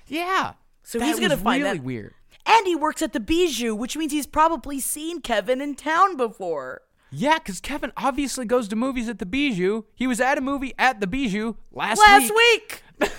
Yeah. 0.06 0.54
So 0.82 1.00
he's 1.00 1.18
gonna 1.20 1.34
was 1.34 1.42
find 1.42 1.62
really 1.62 1.78
that- 1.78 1.84
weird. 1.84 2.14
And 2.46 2.66
he 2.66 2.76
works 2.76 3.00
at 3.00 3.14
the 3.14 3.20
Bijou, 3.20 3.74
which 3.74 3.96
means 3.96 4.12
he's 4.12 4.26
probably 4.26 4.78
seen 4.78 5.22
Kevin 5.22 5.62
in 5.62 5.74
town 5.76 6.14
before. 6.18 6.82
Yeah, 7.10 7.38
because 7.38 7.58
Kevin 7.60 7.90
obviously 7.96 8.44
goes 8.44 8.68
to 8.68 8.76
movies 8.76 9.08
at 9.08 9.18
the 9.18 9.24
Bijou. 9.24 9.84
He 9.94 10.06
was 10.06 10.20
at 10.20 10.36
a 10.36 10.42
movie 10.42 10.74
at 10.78 11.00
the 11.00 11.06
Bijou 11.06 11.54
last, 11.72 12.00
Last 12.00 12.24
week. 12.24 12.32
week. 12.36 12.82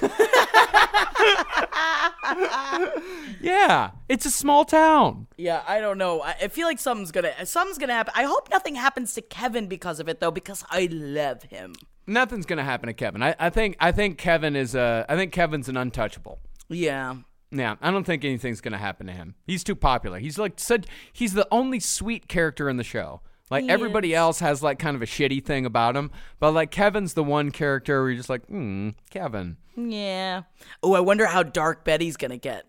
Yeah, 3.41 3.91
it's 4.09 4.25
a 4.25 4.31
small 4.31 4.65
town. 4.65 5.27
Yeah, 5.37 5.61
I 5.67 5.79
don't 5.79 5.97
know. 5.97 6.21
I 6.21 6.35
I 6.43 6.47
feel 6.47 6.67
like 6.67 6.79
something's 6.79 7.11
gonna 7.11 7.45
something's 7.45 7.77
gonna 7.77 7.93
happen. 7.93 8.13
I 8.15 8.23
hope 8.23 8.49
nothing 8.49 8.75
happens 8.75 9.13
to 9.13 9.21
Kevin 9.21 9.67
because 9.67 9.99
of 9.99 10.09
it 10.09 10.19
though, 10.19 10.31
because 10.31 10.63
I 10.71 10.87
love 10.91 11.43
him. 11.43 11.73
Nothing's 12.07 12.45
gonna 12.45 12.63
happen 12.63 12.87
to 12.87 12.93
Kevin. 12.93 13.21
I, 13.21 13.35
I 13.39 13.49
think 13.49 13.75
I 13.79 13.91
think 13.91 14.17
Kevin 14.17 14.55
is 14.55 14.73
a 14.75 15.05
I 15.07 15.15
think 15.15 15.31
Kevin's 15.31 15.69
an 15.69 15.77
untouchable. 15.77 16.39
Yeah. 16.69 17.17
Yeah, 17.51 17.75
I 17.81 17.91
don't 17.91 18.03
think 18.03 18.25
anything's 18.25 18.61
gonna 18.61 18.77
happen 18.79 19.07
to 19.07 19.13
him. 19.13 19.35
He's 19.45 19.63
too 19.63 19.75
popular. 19.75 20.19
He's 20.19 20.39
like 20.39 20.53
such. 20.59 20.85
He's 21.13 21.33
the 21.33 21.47
only 21.51 21.79
sweet 21.79 22.27
character 22.27 22.67
in 22.69 22.77
the 22.77 22.83
show. 22.83 23.21
Like 23.51 23.65
He 23.65 23.69
everybody 23.69 24.13
is. 24.13 24.17
else 24.17 24.39
has 24.39 24.63
like 24.63 24.79
kind 24.79 24.95
of 24.95 25.01
a 25.01 25.05
shitty 25.05 25.43
thing 25.45 25.65
about 25.65 25.95
him, 25.95 26.11
but 26.39 26.51
like 26.51 26.71
Kevin's 26.71 27.13
the 27.13 27.23
one 27.23 27.51
character 27.51 28.01
where 28.01 28.09
you're 28.09 28.17
just 28.17 28.29
like, 28.29 28.45
hmm, 28.47 28.89
Kevin. 29.11 29.57
Yeah. 29.77 30.43
Oh, 30.81 30.93
I 30.95 30.99
wonder 31.01 31.25
how 31.27 31.43
dark 31.43 31.83
Betty's 31.83 32.17
gonna 32.17 32.37
get. 32.37 32.65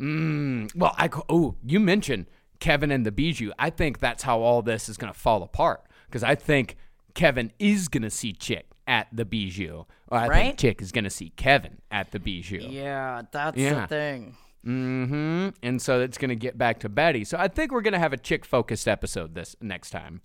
Well, 0.00 0.94
I 0.96 1.08
oh, 1.28 1.56
you 1.64 1.80
mentioned 1.80 2.26
Kevin 2.60 2.90
and 2.90 3.04
the 3.04 3.12
Bijou. 3.12 3.52
I 3.58 3.70
think 3.70 3.98
that's 4.00 4.22
how 4.22 4.40
all 4.40 4.62
this 4.62 4.88
is 4.88 4.96
going 4.96 5.12
to 5.12 5.18
fall 5.18 5.42
apart 5.42 5.82
because 6.06 6.22
I 6.22 6.34
think 6.34 6.76
Kevin 7.14 7.52
is 7.58 7.88
going 7.88 8.02
to 8.04 8.10
see 8.10 8.32
Chick 8.32 8.66
at 8.86 9.08
the 9.12 9.24
Bijou, 9.24 9.84
or 10.08 10.18
I 10.18 10.28
Right? 10.28 10.42
think 10.46 10.58
Chick 10.58 10.82
is 10.82 10.92
going 10.92 11.04
to 11.04 11.10
see 11.10 11.30
Kevin 11.30 11.78
at 11.90 12.10
the 12.12 12.18
Bijou. 12.20 12.58
Yeah, 12.60 13.22
that's 13.30 13.56
Yeah. 13.58 13.82
the 13.82 13.86
thing. 13.88 14.36
Mm-hmm. 14.68 15.48
And 15.62 15.80
so 15.80 16.00
it's 16.00 16.18
going 16.18 16.28
to 16.28 16.36
get 16.36 16.58
back 16.58 16.80
to 16.80 16.88
Betty. 16.88 17.24
So 17.24 17.38
I 17.38 17.48
think 17.48 17.72
we're 17.72 17.80
going 17.80 17.94
to 17.94 17.98
have 17.98 18.12
a 18.12 18.18
chick 18.18 18.44
focused 18.44 18.86
episode 18.86 19.34
this 19.34 19.56
next 19.60 19.90
time. 19.90 20.20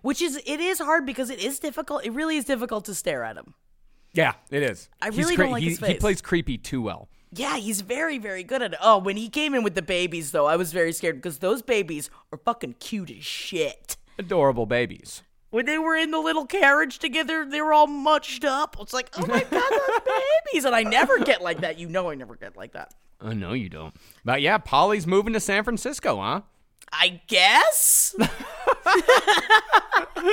Which 0.00 0.22
is 0.22 0.40
it 0.46 0.60
is 0.60 0.78
hard 0.78 1.04
because 1.04 1.28
it 1.28 1.38
is 1.38 1.58
difficult. 1.58 2.06
It 2.06 2.12
really 2.12 2.38
is 2.38 2.46
difficult 2.46 2.86
to 2.86 2.94
stare 2.94 3.22
at 3.22 3.36
him. 3.36 3.54
Yeah, 4.14 4.34
it 4.50 4.62
is. 4.62 4.88
I 5.02 5.10
He's 5.10 5.18
really 5.18 5.36
don't 5.36 5.50
like 5.50 5.62
he, 5.62 5.70
his 5.70 5.78
He 5.80 5.94
plays 5.94 6.22
creepy 6.22 6.56
too 6.56 6.80
well. 6.80 7.08
Yeah, 7.32 7.56
he's 7.56 7.80
very, 7.80 8.16
very 8.16 8.44
good 8.44 8.62
at 8.62 8.72
it. 8.72 8.78
Oh, 8.80 8.96
when 8.98 9.16
he 9.16 9.28
came 9.28 9.54
in 9.54 9.64
with 9.64 9.74
the 9.74 9.82
babies, 9.82 10.30
though, 10.30 10.46
I 10.46 10.56
was 10.56 10.72
very 10.72 10.92
scared 10.92 11.16
because 11.16 11.38
those 11.38 11.62
babies 11.62 12.08
are 12.32 12.38
fucking 12.38 12.76
cute 12.78 13.10
as 13.10 13.24
shit. 13.24 13.96
Adorable 14.18 14.66
babies. 14.66 15.22
When 15.54 15.66
they 15.66 15.78
were 15.78 15.94
in 15.94 16.10
the 16.10 16.18
little 16.18 16.46
carriage 16.46 16.98
together, 16.98 17.46
they 17.48 17.62
were 17.62 17.72
all 17.72 17.86
munched 17.86 18.44
up. 18.44 18.74
It's 18.80 18.92
like, 18.92 19.08
oh 19.16 19.24
my 19.24 19.38
god, 19.38 19.70
those 19.70 20.00
babies! 20.52 20.64
And 20.64 20.74
I 20.74 20.82
never 20.82 21.20
get 21.20 21.42
like 21.42 21.60
that. 21.60 21.78
You 21.78 21.88
know, 21.88 22.10
I 22.10 22.16
never 22.16 22.34
get 22.34 22.56
like 22.56 22.72
that. 22.72 22.92
I 23.20 23.34
know 23.34 23.52
you 23.52 23.68
don't. 23.68 23.94
But 24.24 24.42
yeah, 24.42 24.58
Polly's 24.58 25.06
moving 25.06 25.32
to 25.32 25.38
San 25.38 25.62
Francisco, 25.62 26.20
huh? 26.20 26.40
I 26.92 27.20
guess. 27.28 28.16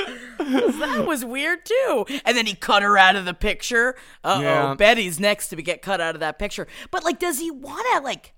that 0.10 1.04
was 1.06 1.24
weird 1.24 1.68
too. 1.68 2.06
And 2.26 2.36
then 2.36 2.48
he 2.48 2.56
cut 2.56 2.82
her 2.82 2.98
out 2.98 3.16
of 3.16 3.26
the 3.26 3.36
picture. 3.36 3.94
Uh 4.24 4.38
oh, 4.38 4.42
Yeah. 4.42 4.74
Betty's 4.74 5.20
next 5.20 5.50
to 5.50 5.56
be 5.56 5.62
get 5.62 5.84
cut 5.84 6.02
out 6.02 6.16
of 6.16 6.22
that 6.22 6.40
picture. 6.40 6.66
But 6.90 7.04
like, 7.04 7.20
does 7.20 7.38
he 7.38 7.52
want 7.52 7.86
to 7.94 8.00
like 8.02 8.34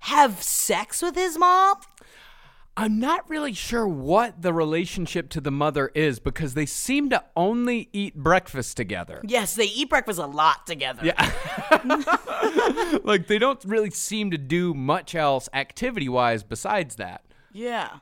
have 0.00 0.42
sex 0.42 1.00
with 1.00 1.14
his 1.14 1.38
mom? 1.38 1.76
I'm 2.78 2.98
not 3.00 3.28
really 3.30 3.54
sure 3.54 3.88
what 3.88 4.42
the 4.42 4.52
relationship 4.52 5.30
to 5.30 5.40
the 5.40 5.50
mother 5.50 5.90
is 5.94 6.18
because 6.18 6.52
they 6.52 6.66
seem 6.66 7.08
to 7.08 7.24
only 7.34 7.88
eat 7.92 8.14
breakfast 8.14 8.76
together. 8.76 9.22
Yes, 9.24 9.54
they 9.54 9.64
eat 9.64 9.88
breakfast 9.88 10.18
a 10.18 10.26
lot 10.26 10.66
together. 10.66 11.00
Yeah. 11.02 11.32
like 13.02 13.28
they 13.28 13.38
don't 13.38 13.64
really 13.64 13.90
seem 13.90 14.30
to 14.30 14.36
do 14.36 14.74
much 14.74 15.14
else 15.14 15.48
activity 15.54 16.08
wise 16.08 16.42
besides 16.42 16.96
that. 16.96 17.24
Yeah. 17.50 18.00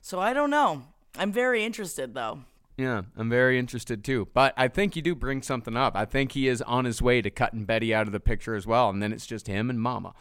So 0.00 0.20
I 0.20 0.32
don't 0.32 0.50
know. 0.50 0.84
I'm 1.18 1.32
very 1.32 1.64
interested 1.64 2.14
though. 2.14 2.40
Yeah, 2.76 3.02
I'm 3.16 3.30
very 3.30 3.58
interested 3.58 4.04
too. 4.04 4.28
But 4.32 4.54
I 4.56 4.68
think 4.68 4.94
you 4.94 5.02
do 5.02 5.16
bring 5.16 5.42
something 5.42 5.76
up. 5.76 5.96
I 5.96 6.04
think 6.04 6.32
he 6.32 6.46
is 6.46 6.62
on 6.62 6.84
his 6.84 7.02
way 7.02 7.20
to 7.20 7.30
cutting 7.30 7.64
Betty 7.64 7.92
out 7.92 8.06
of 8.06 8.12
the 8.12 8.20
picture 8.20 8.54
as 8.54 8.66
well, 8.66 8.90
and 8.90 9.02
then 9.02 9.12
it's 9.12 9.26
just 9.26 9.46
him 9.46 9.70
and 9.70 9.80
Mama. 9.80 10.14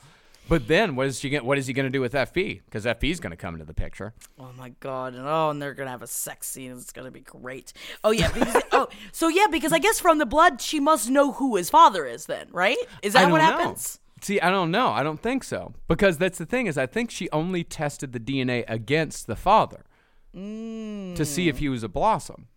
But 0.49 0.67
then 0.67 0.95
what 0.95 1.07
is 1.07 1.21
he 1.21 1.29
get, 1.29 1.45
what 1.45 1.57
is 1.57 1.67
he 1.67 1.73
going 1.73 1.85
to 1.85 1.89
do 1.89 2.01
with 2.01 2.13
FP? 2.13 2.61
Because 2.65 2.85
FP 2.85 3.11
is 3.11 3.19
going 3.19 3.31
to 3.31 3.37
come 3.37 3.55
into 3.55 3.65
the 3.65 3.73
picture. 3.73 4.13
Oh 4.37 4.51
my 4.57 4.69
god! 4.79 5.13
And 5.13 5.27
oh, 5.27 5.49
and 5.49 5.61
they're 5.61 5.73
gonna 5.73 5.89
have 5.89 6.01
a 6.01 6.07
sex 6.07 6.47
scene. 6.47 6.71
It's 6.71 6.91
gonna 6.91 7.11
be 7.11 7.21
great. 7.21 7.73
Oh 8.03 8.11
yeah. 8.11 8.31
Because, 8.31 8.61
oh, 8.71 8.87
so 9.11 9.27
yeah, 9.27 9.47
because 9.49 9.71
I 9.71 9.79
guess 9.79 9.99
from 9.99 10.17
the 10.17 10.25
blood, 10.25 10.61
she 10.61 10.79
must 10.79 11.09
know 11.09 11.33
who 11.33 11.55
his 11.55 11.69
father 11.69 12.05
is. 12.05 12.25
Then, 12.25 12.47
right? 12.51 12.77
Is 13.01 13.13
that 13.13 13.31
what 13.31 13.37
know. 13.37 13.43
happens? 13.43 13.99
See, 14.21 14.39
I 14.39 14.51
don't 14.51 14.71
know. 14.71 14.89
I 14.89 15.03
don't 15.03 15.21
think 15.21 15.43
so. 15.43 15.73
Because 15.87 16.17
that's 16.17 16.37
the 16.37 16.45
thing 16.45 16.67
is 16.67 16.77
I 16.77 16.85
think 16.85 17.11
she 17.11 17.29
only 17.31 17.63
tested 17.63 18.13
the 18.13 18.19
DNA 18.19 18.63
against 18.67 19.27
the 19.27 19.35
father 19.35 19.83
mm. 20.35 21.15
to 21.15 21.25
see 21.25 21.49
if 21.49 21.57
he 21.57 21.69
was 21.69 21.83
a 21.83 21.89
blossom. 21.89 22.47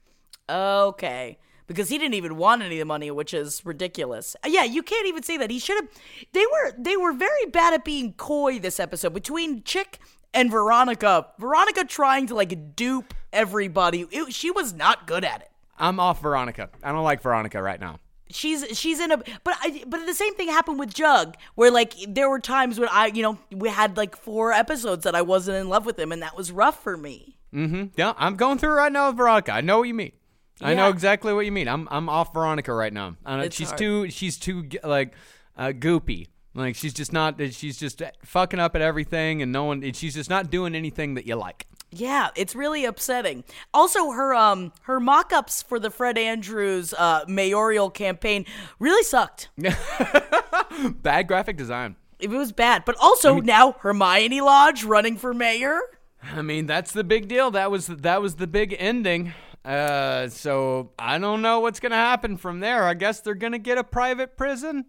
Okay. 0.48 1.38
Because 1.66 1.88
he 1.88 1.98
didn't 1.98 2.14
even 2.14 2.36
want 2.36 2.62
any 2.62 2.76
of 2.76 2.78
the 2.80 2.84
money, 2.84 3.10
which 3.10 3.34
is 3.34 3.64
ridiculous. 3.66 4.36
Uh, 4.44 4.48
Yeah, 4.48 4.64
you 4.64 4.82
can't 4.82 5.06
even 5.06 5.22
say 5.22 5.36
that. 5.36 5.50
He 5.50 5.58
should 5.58 5.76
have. 5.82 5.88
They 6.32 6.44
were 6.46 6.72
they 6.78 6.96
were 6.96 7.12
very 7.12 7.46
bad 7.46 7.74
at 7.74 7.84
being 7.84 8.12
coy 8.14 8.58
this 8.58 8.78
episode 8.78 9.14
between 9.14 9.62
Chick 9.64 9.98
and 10.32 10.50
Veronica. 10.50 11.26
Veronica 11.38 11.84
trying 11.84 12.26
to 12.28 12.34
like 12.34 12.76
dupe 12.76 13.14
everybody. 13.32 14.06
It- 14.10 14.32
she 14.32 14.50
was 14.50 14.72
not 14.74 15.06
good 15.06 15.24
at 15.24 15.40
it. 15.42 15.50
I'm 15.78 16.00
off 16.00 16.22
Veronica. 16.22 16.70
I 16.82 16.92
don't 16.92 17.04
like 17.04 17.20
Veronica 17.20 17.60
right 17.60 17.80
now. 17.80 18.00
She's 18.28 18.64
she's 18.76 18.98
in 18.98 19.12
a 19.12 19.18
but 19.18 19.54
I 19.60 19.84
but 19.86 20.04
the 20.06 20.14
same 20.14 20.34
thing 20.34 20.48
happened 20.48 20.78
with 20.80 20.92
Jug 20.92 21.36
where 21.54 21.70
like 21.70 21.94
there 22.08 22.28
were 22.28 22.40
times 22.40 22.78
when 22.80 22.88
I 22.90 23.06
you 23.06 23.22
know 23.22 23.38
we 23.52 23.68
had 23.68 23.96
like 23.96 24.16
four 24.16 24.52
episodes 24.52 25.04
that 25.04 25.14
I 25.14 25.22
wasn't 25.22 25.58
in 25.58 25.68
love 25.68 25.86
with 25.86 25.96
him 25.98 26.10
and 26.10 26.22
that 26.22 26.36
was 26.36 26.50
rough 26.50 26.82
for 26.82 26.96
me. 26.96 27.36
Mm-hmm. 27.54 27.84
Yeah, 27.96 28.14
I'm 28.16 28.34
going 28.36 28.58
through 28.58 28.72
right 28.72 28.90
now 28.90 29.08
with 29.08 29.16
Veronica. 29.16 29.52
I 29.52 29.60
know 29.60 29.78
what 29.78 29.84
you 29.88 29.94
mean. 29.94 30.12
I 30.60 30.74
know 30.74 30.88
exactly 30.88 31.32
what 31.32 31.44
you 31.44 31.52
mean. 31.52 31.68
I'm 31.68 31.86
I'm 31.90 32.08
off 32.08 32.32
Veronica 32.32 32.72
right 32.72 32.92
now. 32.92 33.16
It's 33.26 33.56
she's 33.56 33.68
hard. 33.68 33.78
too 33.78 34.10
she's 34.10 34.38
too 34.38 34.68
like 34.82 35.14
uh, 35.56 35.68
goopy. 35.68 36.28
Like 36.54 36.76
she's 36.76 36.94
just 36.94 37.12
not 37.12 37.40
she's 37.52 37.78
just 37.78 38.02
fucking 38.24 38.58
up 38.58 38.74
at 38.74 38.80
everything 38.82 39.42
and 39.42 39.52
no 39.52 39.64
one 39.64 39.84
and 39.84 39.94
she's 39.94 40.14
just 40.14 40.30
not 40.30 40.50
doing 40.50 40.74
anything 40.74 41.14
that 41.14 41.26
you 41.26 41.36
like. 41.36 41.66
Yeah, 41.90 42.28
it's 42.34 42.54
really 42.54 42.84
upsetting. 42.84 43.44
Also, 43.72 44.10
her 44.10 44.34
um 44.34 44.72
her 44.82 44.98
mock-ups 44.98 45.62
for 45.62 45.78
the 45.78 45.90
Fred 45.90 46.18
Andrews 46.18 46.94
uh, 46.94 47.24
mayoral 47.28 47.90
campaign 47.90 48.44
really 48.78 49.02
sucked. 49.02 49.50
Bad 51.02 51.28
graphic 51.28 51.56
design. 51.56 51.96
It 52.18 52.30
was 52.30 52.50
bad, 52.50 52.84
but 52.86 52.96
also 52.98 53.40
now 53.40 53.72
Hermione 53.72 54.40
Lodge 54.40 54.84
running 54.84 55.16
for 55.16 55.34
mayor. 55.34 55.78
I 56.22 56.40
mean, 56.42 56.66
that's 56.66 56.92
the 56.92 57.04
big 57.04 57.28
deal. 57.28 57.50
That 57.50 57.70
was 57.70 57.86
that 57.88 58.22
was 58.22 58.36
the 58.36 58.46
big 58.46 58.74
ending. 58.78 59.34
Uh, 59.66 60.28
so 60.28 60.92
I 60.96 61.18
don't 61.18 61.42
know 61.42 61.58
what's 61.58 61.80
gonna 61.80 61.96
happen 61.96 62.36
from 62.36 62.60
there. 62.60 62.84
I 62.84 62.94
guess 62.94 63.20
they're 63.20 63.34
gonna 63.34 63.58
get 63.58 63.78
a 63.78 63.84
private 63.84 64.36
prison. 64.36 64.84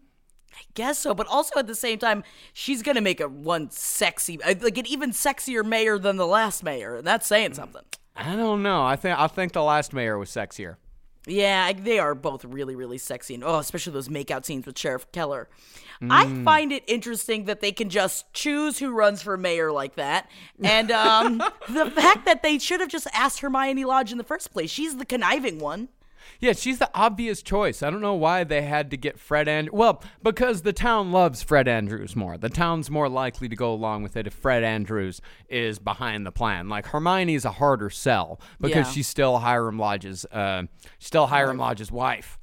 I 0.53 0.61
guess 0.75 0.99
so, 0.99 1.15
but 1.15 1.25
also 1.27 1.59
at 1.59 1.65
the 1.65 1.75
same 1.75 1.97
time, 1.97 2.23
she's 2.53 2.83
gonna 2.83 3.01
make 3.01 3.19
a 3.19 3.27
one 3.27 3.71
sexy, 3.71 4.41
uh, 4.43 4.53
like 4.61 4.77
an 4.77 4.85
even 4.85 5.11
sexier 5.11 5.65
mayor 5.65 5.97
than 5.97 6.17
the 6.17 6.27
last 6.27 6.63
mayor, 6.63 6.97
and 6.97 7.07
that's 7.07 7.25
saying 7.25 7.55
something. 7.55 7.81
I 8.15 8.35
don't 8.35 8.61
know. 8.61 8.83
I 8.83 8.95
think 8.95 9.17
I 9.17 9.27
think 9.27 9.53
the 9.53 9.63
last 9.63 9.93
mayor 9.93 10.17
was 10.19 10.29
sexier. 10.29 10.75
Yeah, 11.25 11.73
they 11.73 11.97
are 11.99 12.15
both 12.15 12.45
really, 12.45 12.75
really 12.75 12.99
sexy, 12.99 13.33
and 13.33 13.43
oh, 13.43 13.57
especially 13.57 13.93
those 13.93 14.09
makeout 14.09 14.45
scenes 14.45 14.67
with 14.67 14.77
Sheriff 14.77 15.11
Keller. 15.11 15.49
I 16.01 16.43
find 16.43 16.71
it 16.71 16.83
interesting 16.87 17.45
that 17.45 17.61
they 17.61 17.71
can 17.71 17.89
just 17.89 18.31
choose 18.33 18.79
who 18.79 18.91
runs 18.91 19.21
for 19.21 19.37
mayor 19.37 19.71
like 19.71 19.95
that, 19.95 20.29
and 20.63 20.91
um, 20.91 21.37
the 21.69 21.89
fact 21.91 22.25
that 22.25 22.43
they 22.43 22.59
should 22.59 22.79
have 22.81 22.89
just 22.89 23.07
asked 23.13 23.39
Hermione 23.39 23.85
Lodge 23.85 24.11
in 24.11 24.17
the 24.17 24.23
first 24.23 24.53
place. 24.53 24.69
She's 24.69 24.97
the 24.97 25.05
conniving 25.05 25.59
one. 25.59 25.89
Yeah, 26.39 26.51
she's 26.53 26.77
the 26.77 26.89
obvious 26.93 27.41
choice. 27.41 27.81
I 27.81 27.89
don't 27.89 28.01
know 28.01 28.13
why 28.13 28.43
they 28.43 28.61
had 28.61 28.91
to 28.91 28.97
get 28.97 29.17
Fred 29.17 29.47
and 29.47 29.69
well, 29.71 30.03
because 30.21 30.61
the 30.61 30.73
town 30.73 31.11
loves 31.11 31.41
Fred 31.41 31.67
Andrews 31.67 32.15
more. 32.15 32.37
The 32.37 32.49
town's 32.49 32.91
more 32.91 33.07
likely 33.09 33.47
to 33.49 33.55
go 33.55 33.71
along 33.73 34.03
with 34.03 34.15
it 34.17 34.27
if 34.27 34.33
Fred 34.33 34.61
Andrews 34.63 35.19
is 35.49 35.79
behind 35.79 36.25
the 36.27 36.31
plan. 36.31 36.67
Like 36.69 36.87
Hermione's 36.87 37.45
a 37.45 37.51
harder 37.53 37.89
sell 37.89 38.39
because 38.59 38.87
Yeah. 38.87 38.91
she's 38.91 39.07
still 39.07 39.39
Hiram 39.39 39.79
Lodge's 39.79 40.25
uh, 40.25 40.63
still 40.99 41.27
Hiram 41.27 41.57
Lodge's 41.57 41.91
wife, 41.91 42.36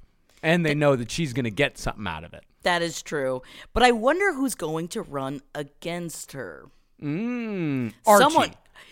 and 0.44 0.64
they 0.64 0.74
know 0.74 0.94
that 0.94 1.11
she's 1.11 1.33
gonna 1.33 1.50
get 1.50 1.78
something 1.78 2.07
out 2.07 2.22
of 2.22 2.35
it. 2.35 2.44
That 2.62 2.83
is 2.83 3.02
true, 3.02 3.42
but 3.72 3.83
I 3.83 3.90
wonder 3.92 4.35
who's 4.35 4.54
going 4.54 4.88
to 4.88 5.02
run 5.02 5.40
against 5.54 6.33
her. 6.33 6.66
Mm, 7.02 7.92
Archie. 8.07 8.22
Someone. 8.22 8.50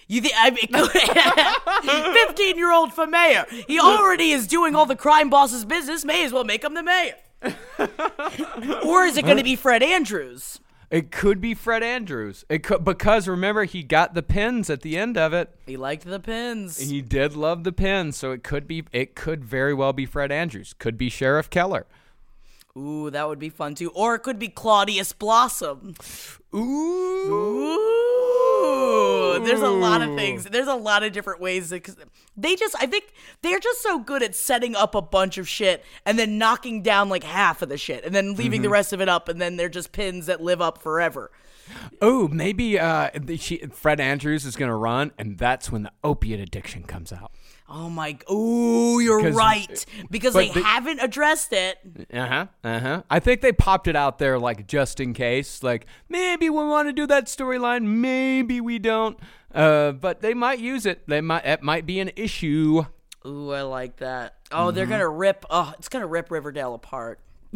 You 0.09 0.21
think 0.21 0.35
I 0.37 0.51
mean, 0.51 2.15
fifteen-year-old 2.27 2.93
for 2.93 3.07
mayor? 3.07 3.47
He 3.67 3.79
already 3.81 4.33
is 4.33 4.47
doing 4.47 4.75
all 4.75 4.87
the 4.87 4.97
crime 4.97 5.31
boss's 5.31 5.65
business. 5.65 6.05
May 6.05 6.25
as 6.25 6.33
well 6.33 6.45
make 6.45 6.65
him 6.65 6.75
the 6.75 6.83
mayor. 6.83 7.15
or 8.85 9.05
is 9.05 9.17
it 9.17 9.25
going 9.25 9.39
to 9.39 9.45
be 9.45 9.57
Fred 9.57 9.83
Andrews? 9.83 10.61
It 10.93 11.11
could 11.11 11.41
be 11.41 11.55
Fred 11.55 11.83
Andrews. 11.83 12.45
It 12.51 12.63
could 12.63 12.85
because 12.85 13.27
remember 13.27 13.65
he 13.65 13.83
got 13.83 14.13
the 14.13 14.23
pins 14.23 14.69
at 14.69 14.83
the 14.83 14.99
end 14.99 15.17
of 15.17 15.33
it. 15.33 15.49
He 15.65 15.79
liked 15.79 16.05
the 16.05 16.21
pins. 16.21 16.79
He 16.79 17.01
did 17.01 17.35
love 17.35 17.65
the 17.65 17.73
pins, 17.73 18.19
so 18.19 18.31
it 18.31 18.45
could 18.45 18.69
be 18.69 18.85
it 18.93 19.15
could 19.15 19.43
very 19.43 19.73
well 19.73 19.95
be 19.95 20.05
Fred 20.05 20.31
Andrews. 20.31 20.75
Could 20.79 20.99
be 20.99 21.09
Sheriff 21.09 21.49
Keller. 21.49 21.87
Ooh, 22.77 23.11
that 23.11 23.29
would 23.29 23.39
be 23.39 23.51
fun 23.51 23.75
too. 23.75 23.91
Or 23.91 24.15
it 24.15 24.21
could 24.21 24.39
be 24.39 24.49
Claudius 24.49 25.13
Blossom. 25.13 25.95
Ooh. 26.55 27.93
Ooh, 28.63 29.45
there's 29.45 29.61
a 29.61 29.69
lot 29.69 30.03
of 30.03 30.15
things. 30.17 30.45
There's 30.45 30.69
a 30.69 30.75
lot 30.75 31.03
of 31.03 31.13
different 31.13 31.41
ways 31.41 31.71
that 31.71 31.87
they 32.37 32.57
just. 32.57 32.75
I 32.81 32.87
think 32.87 33.13
they're 33.43 33.59
just 33.59 33.83
so 33.83 33.99
good 33.99 34.23
at 34.23 34.35
setting 34.35 34.75
up 34.75 34.95
a 34.95 35.03
bunch 35.03 35.39
of 35.39 35.49
shit 35.49 35.85
and 36.07 36.19
then 36.19 36.39
knocking 36.39 36.83
down 36.83 37.09
like 37.09 37.25
half 37.25 37.63
of 37.63 37.69
the 37.69 37.79
shit 37.79 38.05
and 38.05 38.15
then 38.15 38.35
leaving 38.35 38.63
the 38.63 38.69
rest 38.69 38.93
of 38.93 39.01
it 39.01 39.09
up 39.09 39.29
and 39.29 39.41
then 39.41 39.57
they're 39.57 39.69
just 39.69 39.93
pins 39.93 40.27
that 40.27 40.43
live 40.43 40.61
up 40.61 40.79
forever. 40.79 41.31
Oh, 42.01 42.29
maybe 42.29 42.79
uh, 42.79 43.11
she, 43.37 43.59
Fred 43.59 44.01
Andrews 44.01 44.45
is 44.45 44.57
going 44.57 44.69
to 44.69 44.75
run, 44.75 45.13
and 45.17 45.39
that's 45.39 45.71
when 45.71 45.85
the 45.85 45.93
opiate 46.03 46.41
addiction 46.41 46.83
comes 46.83 47.13
out. 47.13 47.33
Oh 47.75 47.89
my! 47.89 48.19
Ooh, 48.31 49.01
you're 49.01 49.31
right 49.31 49.87
because 50.11 50.35
but 50.35 50.53
they 50.53 50.61
haven't 50.61 51.01
addressed 51.01 51.55
it. 51.55 51.79
Uh 52.13 52.27
huh. 52.27 52.47
Uh 52.63 52.79
huh. 52.79 53.03
I 53.09 53.19
think 53.19 53.41
they 53.41 53.53
popped 53.53 53.89
it 53.89 53.97
out 53.97 54.19
there 54.19 54.39
like 54.39 54.67
just 54.67 55.01
in 55.01 55.15
case. 55.15 55.63
Like 55.63 55.87
maybe 56.07 56.51
we 56.51 56.63
want 56.65 56.89
to 56.89 56.93
do 56.93 57.07
that 57.07 57.27
storyline. 57.27 57.85
Maybe 57.85 58.61
we 58.61 58.79
don't. 58.79 59.19
Uh, 59.55 59.93
but 59.93 60.21
they 60.21 60.35
might 60.35 60.59
use 60.59 60.85
it. 60.85 61.09
They 61.09 61.23
might. 61.23 61.47
It 61.47 61.63
might 61.63 61.87
be 61.87 61.99
an 61.99 62.11
issue. 62.15 62.85
Ooh, 63.27 63.53
I 63.53 63.63
like 63.63 63.97
that. 63.97 64.37
Oh, 64.51 64.71
they're 64.71 64.85
gonna 64.85 65.09
rip. 65.09 65.47
Oh, 65.49 65.73
it's 65.79 65.89
gonna 65.89 66.07
rip 66.07 66.31
Riverdale 66.31 66.75
apart. 66.75 67.21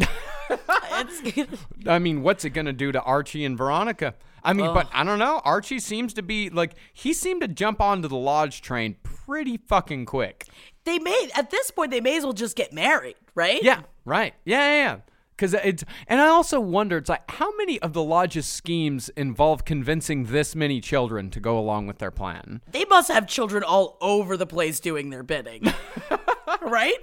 it's, 0.51 1.57
I 1.87 1.99
mean, 1.99 2.23
what's 2.23 2.47
it 2.47 2.51
gonna 2.51 2.73
do 2.73 2.91
to 2.91 3.03
Archie 3.03 3.45
and 3.45 3.59
Veronica? 3.59 4.15
I 4.47 4.53
mean, 4.53 4.73
but 4.73 4.89
I 4.93 5.05
don't 5.05 5.19
know. 5.19 5.41
Archie 5.45 5.79
seems 5.81 6.15
to 6.15 6.23
be 6.23 6.49
like 6.51 6.75
he 6.93 7.13
seemed 7.13 7.41
to 7.43 7.49
jump 7.49 7.81
onto 7.81 8.09
the 8.09 8.17
lodge 8.17 8.63
train 8.63 8.97
pretty 9.03 9.57
fucking 9.57 10.07
quick. 10.07 10.47
they 10.85 10.99
may 10.99 11.29
at 11.35 11.51
this 11.51 11.71
point 11.71 11.91
they 11.91 12.01
may 12.01 12.17
as 12.17 12.25
well 12.25 12.33
just 12.33 12.57
get 12.57 12.73
married, 12.73 13.17
right? 13.35 13.63
Yeah, 13.63 13.83
right. 14.05 14.35
Yeah, 14.45 14.61
yeah, 14.71 14.77
yeah. 14.85 14.97
Because 15.37 15.53
it's, 15.53 15.85
and 16.07 16.19
I 16.19 16.29
also 16.29 16.59
wonder, 16.61 16.97
it's 16.97 17.11
like 17.11 17.31
how 17.31 17.55
many 17.59 17.79
of 17.83 17.93
the 17.93 18.03
lodge's 18.03 18.47
schemes 18.47 19.11
involve 19.19 19.67
convincing 19.67 20.25
this 20.25 20.57
many 20.57 20.81
children 20.81 21.29
to 21.29 21.41
go 21.41 21.59
along 21.59 21.87
with 21.89 21.99
their 21.99 22.11
plan? 22.11 22.63
They 22.71 22.87
must 22.87 23.09
have 23.11 23.27
children 23.27 23.63
all 23.63 23.99
over 24.01 24.39
the 24.39 24.47
place 24.47 24.81
doing 24.81 25.11
their 25.11 25.23
bidding. 25.23 25.65
right? 26.63 26.97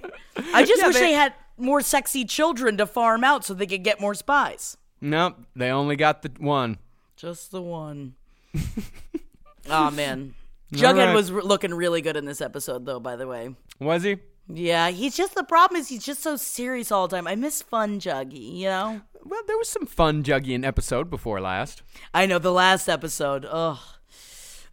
I 0.52 0.64
just 0.64 0.80
Yeah, 0.80 0.86
wish 0.88 0.94
they- 0.96 1.00
they 1.00 1.12
had 1.12 1.34
more 1.56 1.80
sexy 1.80 2.24
children 2.24 2.76
to 2.78 2.86
farm 2.86 3.22
out 3.22 3.44
so 3.44 3.54
they 3.54 3.66
could 3.66 3.84
get 3.84 4.00
more 4.00 4.14
spies. 4.14 4.76
Nope, 5.00 5.36
they 5.54 5.70
only 5.70 5.94
got 5.94 6.22
the 6.22 6.32
one. 6.38 6.78
Just 7.16 7.50
the 7.50 7.62
one. 7.62 8.14
oh 9.70 9.90
man. 9.90 10.34
Jughead 10.72 11.06
right. 11.06 11.14
was 11.14 11.30
re- 11.30 11.42
looking 11.42 11.72
really 11.72 12.00
good 12.00 12.16
in 12.16 12.24
this 12.24 12.40
episode 12.40 12.86
though, 12.86 13.00
by 13.00 13.16
the 13.16 13.26
way. 13.26 13.54
Was 13.78 14.02
he? 14.02 14.18
Yeah, 14.48 14.90
he's 14.90 15.16
just 15.16 15.34
the 15.34 15.44
problem 15.44 15.80
is 15.80 15.88
he's 15.88 16.04
just 16.04 16.22
so 16.22 16.36
serious 16.36 16.92
all 16.92 17.08
the 17.08 17.16
time. 17.16 17.26
I 17.26 17.34
miss 17.34 17.62
fun 17.62 17.98
Juggy, 17.98 18.58
you 18.58 18.66
know? 18.66 19.00
Well, 19.24 19.40
there 19.46 19.56
was 19.56 19.68
some 19.68 19.86
fun 19.86 20.22
Juggy 20.22 20.50
in 20.50 20.64
episode 20.64 21.08
before 21.08 21.40
last. 21.40 21.82
I 22.12 22.26
know 22.26 22.38
the 22.38 22.52
last 22.52 22.88
episode. 22.88 23.46
Ugh. 23.48 23.78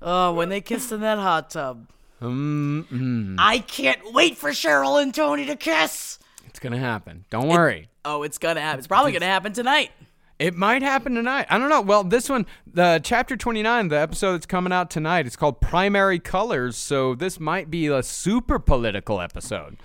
Oh, 0.02 0.34
when 0.34 0.50
they 0.50 0.62
kissed 0.62 0.92
in 0.92 1.02
that 1.02 1.20
hot 1.20 1.52
tub. 1.52 1.88
Mm-mm. 2.22 3.36
I 3.40 3.60
can't 3.60 4.14
wait 4.14 4.38
for 4.38 4.50
Cheryl 4.50 5.02
and 5.02 5.14
Toni 5.14 5.46
to 5.46 5.56
kiss. 5.56 6.20
It's 6.48 6.60
gonna 6.60 6.78
happen. 6.78 7.26
Don't 7.30 7.48
worry. 7.48 7.90
Oh, 8.04 8.24
it's 8.24 8.38
gonna 8.38 8.62
happen. 8.62 8.80
It's 8.80 8.88
probably 8.88 9.12
gonna 9.12 9.26
happen 9.26 9.54
tonight. 9.54 9.92
It 10.42 10.56
might 10.56 10.82
happen 10.82 11.14
tonight. 11.14 11.46
I 11.50 11.58
don't 11.60 11.70
know. 11.70 11.82
Well, 11.82 12.04
this 12.04 12.28
one, 12.28 12.46
the 12.66 13.00
chapter 13.04 13.38
29, 13.38 13.90
the 13.90 14.00
episode 14.00 14.34
that's 14.34 14.46
coming 14.48 14.74
out 14.74 14.90
tonight, 14.90 15.28
it's 15.28 15.36
called 15.36 15.62
Primary 15.62 16.18
Colors. 16.20 16.76
So 16.76 17.14
this 17.16 17.40
might 17.40 17.70
be 17.70 17.88
a 17.88 18.02
super 18.02 18.58
political 18.58 19.22
episode. 19.22 19.78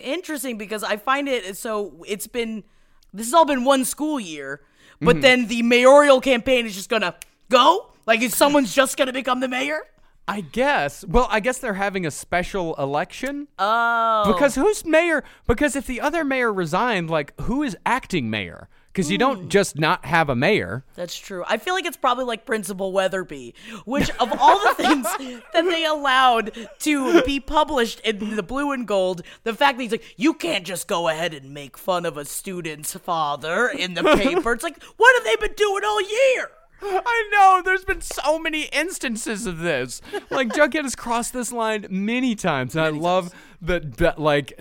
Interesting 0.00 0.58
because 0.58 0.82
I 0.82 0.96
find 0.96 1.28
it 1.28 1.56
so 1.56 2.02
it's 2.08 2.26
been 2.26 2.64
this 3.12 3.28
has 3.28 3.34
all 3.34 3.44
been 3.44 3.64
one 3.64 3.84
school 3.84 4.18
year, 4.18 4.62
Mm-hmm. 4.96 5.04
but 5.06 5.22
then 5.22 5.46
the 5.48 5.62
mayoral 5.62 6.20
campaign 6.20 6.66
is 6.66 6.74
just 6.74 6.88
gonna 6.88 7.14
go. 7.50 7.90
Like, 8.06 8.20
is 8.22 8.34
someone's 8.36 8.72
just 8.74 8.96
gonna 8.96 9.12
become 9.12 9.40
the 9.40 9.48
mayor? 9.48 9.80
I 10.28 10.40
guess. 10.40 11.04
Well, 11.04 11.26
I 11.30 11.40
guess 11.40 11.58
they're 11.58 11.74
having 11.74 12.06
a 12.06 12.10
special 12.10 12.74
election. 12.76 13.48
Oh, 13.58 14.24
Because 14.32 14.54
who's 14.54 14.84
mayor? 14.84 15.22
Because 15.48 15.74
if 15.76 15.86
the 15.86 16.00
other 16.00 16.24
mayor 16.24 16.52
resigned, 16.52 17.10
like, 17.10 17.38
who 17.42 17.62
is 17.62 17.76
acting 17.84 18.30
mayor? 18.30 18.68
Because 18.94 19.10
you 19.10 19.16
Hmm. 19.16 19.18
don't 19.18 19.48
just 19.48 19.76
not 19.76 20.04
have 20.04 20.28
a 20.30 20.36
mayor. 20.36 20.84
That's 20.94 21.16
true. 21.18 21.42
I 21.48 21.56
feel 21.58 21.74
like 21.74 21.84
it's 21.84 21.96
probably 21.96 22.24
like 22.26 22.46
Principal 22.46 22.92
Weatherbee, 22.92 23.52
which 23.84 24.08
of 24.20 24.32
all 24.40 24.60
the 24.60 24.74
things 24.76 25.04
that 25.52 25.64
they 25.64 25.84
allowed 25.84 26.52
to 26.78 27.20
be 27.22 27.40
published 27.40 27.98
in 28.00 28.36
the 28.36 28.42
blue 28.44 28.70
and 28.70 28.86
gold, 28.86 29.22
the 29.42 29.52
fact 29.52 29.78
that 29.78 29.82
he's 29.82 29.90
like, 29.90 30.14
you 30.16 30.32
can't 30.32 30.64
just 30.64 30.86
go 30.86 31.08
ahead 31.08 31.34
and 31.34 31.52
make 31.52 31.76
fun 31.76 32.06
of 32.06 32.16
a 32.16 32.24
student's 32.24 32.94
father 32.94 33.66
in 33.66 33.94
the 33.94 34.04
paper. 34.04 34.52
It's 34.52 34.62
like, 34.62 34.80
what 34.96 35.14
have 35.16 35.24
they 35.24 35.44
been 35.48 35.56
doing 35.56 35.82
all 35.84 36.00
year? 36.00 36.50
I 36.80 37.28
know. 37.32 37.62
There's 37.64 37.84
been 37.84 38.00
so 38.02 38.38
many 38.38 38.64
instances 38.66 39.46
of 39.46 39.58
this. 39.58 40.02
Like 40.30 40.50
Jughead 40.50 40.82
has 40.84 40.94
crossed 40.94 41.32
this 41.32 41.50
line 41.50 41.86
many 41.90 42.36
times, 42.36 42.76
and 42.76 42.84
I 42.84 42.90
love 42.90 43.32
that. 43.60 43.96
That 43.96 44.20
like. 44.20 44.52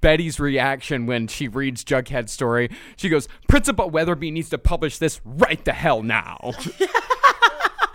Betty's 0.00 0.38
reaction 0.38 1.06
when 1.06 1.26
she 1.26 1.48
reads 1.48 1.84
Jughead's 1.84 2.32
story. 2.32 2.70
She 2.96 3.08
goes, 3.08 3.28
Principal 3.48 3.90
Weatherbee 3.90 4.32
needs 4.32 4.50
to 4.50 4.58
publish 4.58 4.98
this 4.98 5.20
right 5.24 5.64
the 5.64 5.72
hell 5.72 6.02
now. 6.02 6.52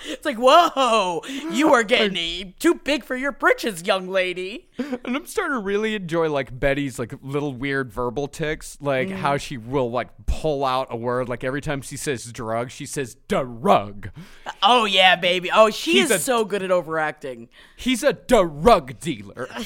It's 0.05 0.25
like, 0.25 0.37
whoa, 0.37 1.21
you 1.51 1.73
are 1.73 1.83
getting 1.83 2.53
too 2.59 2.75
big 2.75 3.03
for 3.03 3.15
your 3.15 3.31
britches, 3.31 3.83
young 3.85 4.07
lady. 4.09 4.69
And 4.77 5.15
I'm 5.15 5.25
starting 5.25 5.53
to 5.57 5.59
really 5.63 5.95
enjoy 5.95 6.29
like 6.29 6.57
Betty's 6.59 6.97
like 6.99 7.13
little 7.21 7.53
weird 7.53 7.91
verbal 7.93 8.27
ticks, 8.27 8.77
like 8.81 9.07
Mm. 9.09 9.15
how 9.15 9.37
she 9.37 9.57
will 9.57 9.91
like 9.91 10.09
pull 10.25 10.65
out 10.65 10.87
a 10.89 10.95
word. 10.95 11.29
Like 11.29 11.43
every 11.43 11.61
time 11.61 11.81
she 11.81 11.95
says 11.97 12.25
drug, 12.31 12.71
she 12.71 12.85
says 12.85 13.15
drug. 13.27 14.09
Oh, 14.61 14.85
yeah, 14.85 15.15
baby. 15.15 15.49
Oh, 15.53 15.69
she 15.69 15.93
He's 15.93 16.05
is 16.05 16.11
a- 16.11 16.19
so 16.19 16.43
good 16.45 16.63
at 16.63 16.71
overacting. 16.71 17.49
He's 17.75 18.03
a 18.03 18.13
drug 18.13 18.99
dealer. 18.99 19.47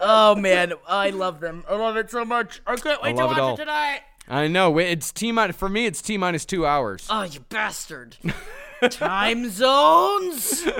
oh, 0.00 0.34
man. 0.36 0.72
I 0.86 1.10
love 1.10 1.40
them. 1.40 1.64
I 1.68 1.74
love 1.76 1.96
it 1.96 2.10
so 2.10 2.24
much. 2.24 2.60
I 2.66 2.76
can't 2.76 3.02
wait 3.02 3.16
to 3.16 3.24
love 3.26 3.36
it 3.36 3.40
watch 3.40 3.54
it 3.58 3.62
tonight. 3.62 4.00
I 4.28 4.46
know 4.48 4.78
it's 4.78 5.10
T 5.12 5.32
minus 5.32 5.56
for 5.56 5.68
me. 5.68 5.86
It's 5.86 6.02
T 6.02 6.16
minus 6.18 6.44
two 6.44 6.66
hours. 6.66 7.06
Oh, 7.10 7.22
you 7.22 7.40
bastard. 7.48 8.16
Time 8.90 9.48
zones? 9.50 10.66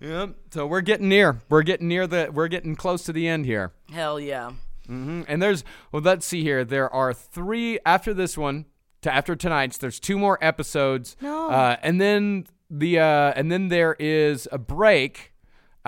Yep. 0.00 0.34
So 0.52 0.64
we're 0.64 0.80
getting 0.80 1.08
near. 1.08 1.40
We're 1.48 1.64
getting 1.64 1.88
near 1.88 2.06
the. 2.06 2.30
We're 2.32 2.46
getting 2.46 2.76
close 2.76 3.02
to 3.06 3.12
the 3.12 3.26
end 3.26 3.46
here. 3.46 3.72
Hell 3.92 4.20
yeah. 4.20 4.52
Mhm. 4.88 5.24
And 5.26 5.42
there's. 5.42 5.64
Well, 5.90 6.02
let's 6.02 6.24
see 6.24 6.44
here. 6.44 6.64
There 6.64 6.88
are 6.94 7.12
three 7.12 7.80
after 7.84 8.14
this 8.14 8.38
one. 8.38 8.66
To 9.02 9.12
after 9.12 9.34
tonight's, 9.34 9.76
there's 9.76 9.98
two 9.98 10.16
more 10.16 10.38
episodes. 10.40 11.16
No. 11.20 11.50
Uh, 11.50 11.76
and 11.82 12.00
then 12.00 12.46
the. 12.70 13.00
Uh, 13.00 13.32
and 13.34 13.50
then 13.50 13.66
there 13.68 13.96
is 13.98 14.46
a 14.52 14.58
break. 14.58 15.32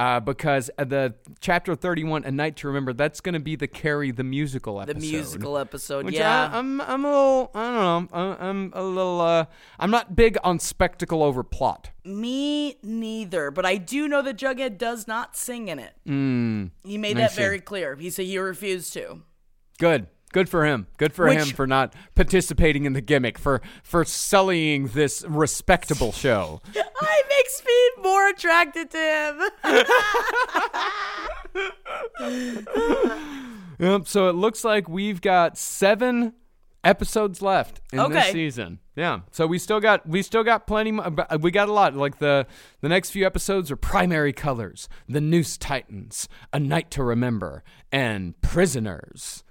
Uh, 0.00 0.18
because 0.18 0.70
uh, 0.78 0.84
the 0.84 1.12
chapter 1.40 1.74
31, 1.74 2.24
A 2.24 2.30
Night 2.30 2.56
to 2.56 2.68
Remember, 2.68 2.94
that's 2.94 3.20
going 3.20 3.34
to 3.34 3.38
be 3.38 3.54
the 3.54 3.66
Carrie 3.66 4.12
the 4.12 4.24
musical 4.24 4.80
episode 4.80 4.96
The 4.98 5.06
musical 5.12 5.58
episode, 5.58 6.06
Which 6.06 6.14
yeah. 6.14 6.48
I, 6.50 6.56
I'm, 6.56 6.80
I'm 6.80 7.04
a 7.04 7.08
little, 7.08 7.50
I 7.54 7.60
don't 7.64 8.10
know, 8.10 8.18
I'm, 8.18 8.36
I'm 8.40 8.72
a 8.74 8.82
little, 8.82 9.20
uh, 9.20 9.44
I'm 9.78 9.90
not 9.90 10.16
big 10.16 10.38
on 10.42 10.58
spectacle 10.58 11.22
over 11.22 11.42
plot. 11.42 11.90
Me 12.02 12.78
neither, 12.82 13.50
but 13.50 13.66
I 13.66 13.76
do 13.76 14.08
know 14.08 14.22
that 14.22 14.38
Jughead 14.38 14.78
does 14.78 15.06
not 15.06 15.36
sing 15.36 15.68
in 15.68 15.78
it. 15.78 15.92
Mm, 16.08 16.70
he 16.82 16.96
made 16.96 17.18
I 17.18 17.20
that 17.20 17.32
see. 17.32 17.42
very 17.42 17.60
clear. 17.60 17.94
He 17.96 18.08
said 18.08 18.24
he 18.24 18.38
refused 18.38 18.94
to. 18.94 19.20
Good. 19.78 20.06
Good 20.32 20.48
for 20.48 20.64
him. 20.64 20.86
Good 20.96 21.12
for 21.12 21.26
Which- 21.26 21.38
him 21.38 21.46
for 21.48 21.66
not 21.66 21.92
participating 22.14 22.84
in 22.84 22.92
the 22.92 23.00
gimmick, 23.00 23.36
for 23.38 23.60
for 23.82 24.04
sullying 24.04 24.86
this 24.88 25.24
respectable 25.28 26.12
show. 26.12 26.60
I 27.00 27.22
make 27.28 27.48
Speed 27.48 27.90
more 28.02 28.28
attracted 28.28 28.90
to 28.92 28.98
him. 28.98 29.40
Yep. 33.78 34.08
So 34.08 34.28
it 34.28 34.34
looks 34.34 34.62
like 34.62 34.88
we've 34.90 35.22
got 35.22 35.56
seven 35.56 36.34
episodes 36.84 37.40
left 37.40 37.80
in 37.92 38.10
this 38.12 38.30
season. 38.30 38.78
Yeah. 38.94 39.20
So 39.30 39.46
we 39.46 39.58
still 39.58 39.80
got 39.80 40.06
we 40.06 40.20
still 40.22 40.44
got 40.44 40.66
plenty. 40.66 40.98
uh, 40.98 41.38
We 41.40 41.50
got 41.50 41.70
a 41.70 41.72
lot. 41.72 41.94
Like 41.94 42.18
the 42.18 42.46
the 42.82 42.90
next 42.90 43.08
few 43.10 43.24
episodes 43.24 43.70
are 43.70 43.76
primary 43.76 44.34
colors, 44.34 44.86
the 45.08 45.20
Noose 45.22 45.56
Tightens, 45.56 46.28
a 46.52 46.60
night 46.60 46.90
to 46.92 47.02
remember, 47.02 47.64
and 47.90 48.38
prisoners. 48.42 49.44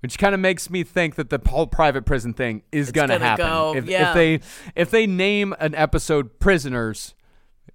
Which 0.00 0.18
kind 0.18 0.34
of 0.34 0.40
makes 0.40 0.70
me 0.70 0.82
think 0.82 1.16
that 1.16 1.28
the 1.30 1.38
whole 1.46 1.66
private 1.66 2.06
prison 2.06 2.32
thing 2.32 2.62
is 2.72 2.90
gonna, 2.90 3.14
gonna 3.18 3.24
happen. 3.24 3.46
go, 3.46 3.74
if, 3.76 3.84
yeah. 3.86 4.08
if 4.10 4.14
they 4.14 4.40
if 4.74 4.90
they 4.90 5.06
name 5.06 5.54
an 5.60 5.74
episode 5.74 6.38
prisoners, 6.40 7.14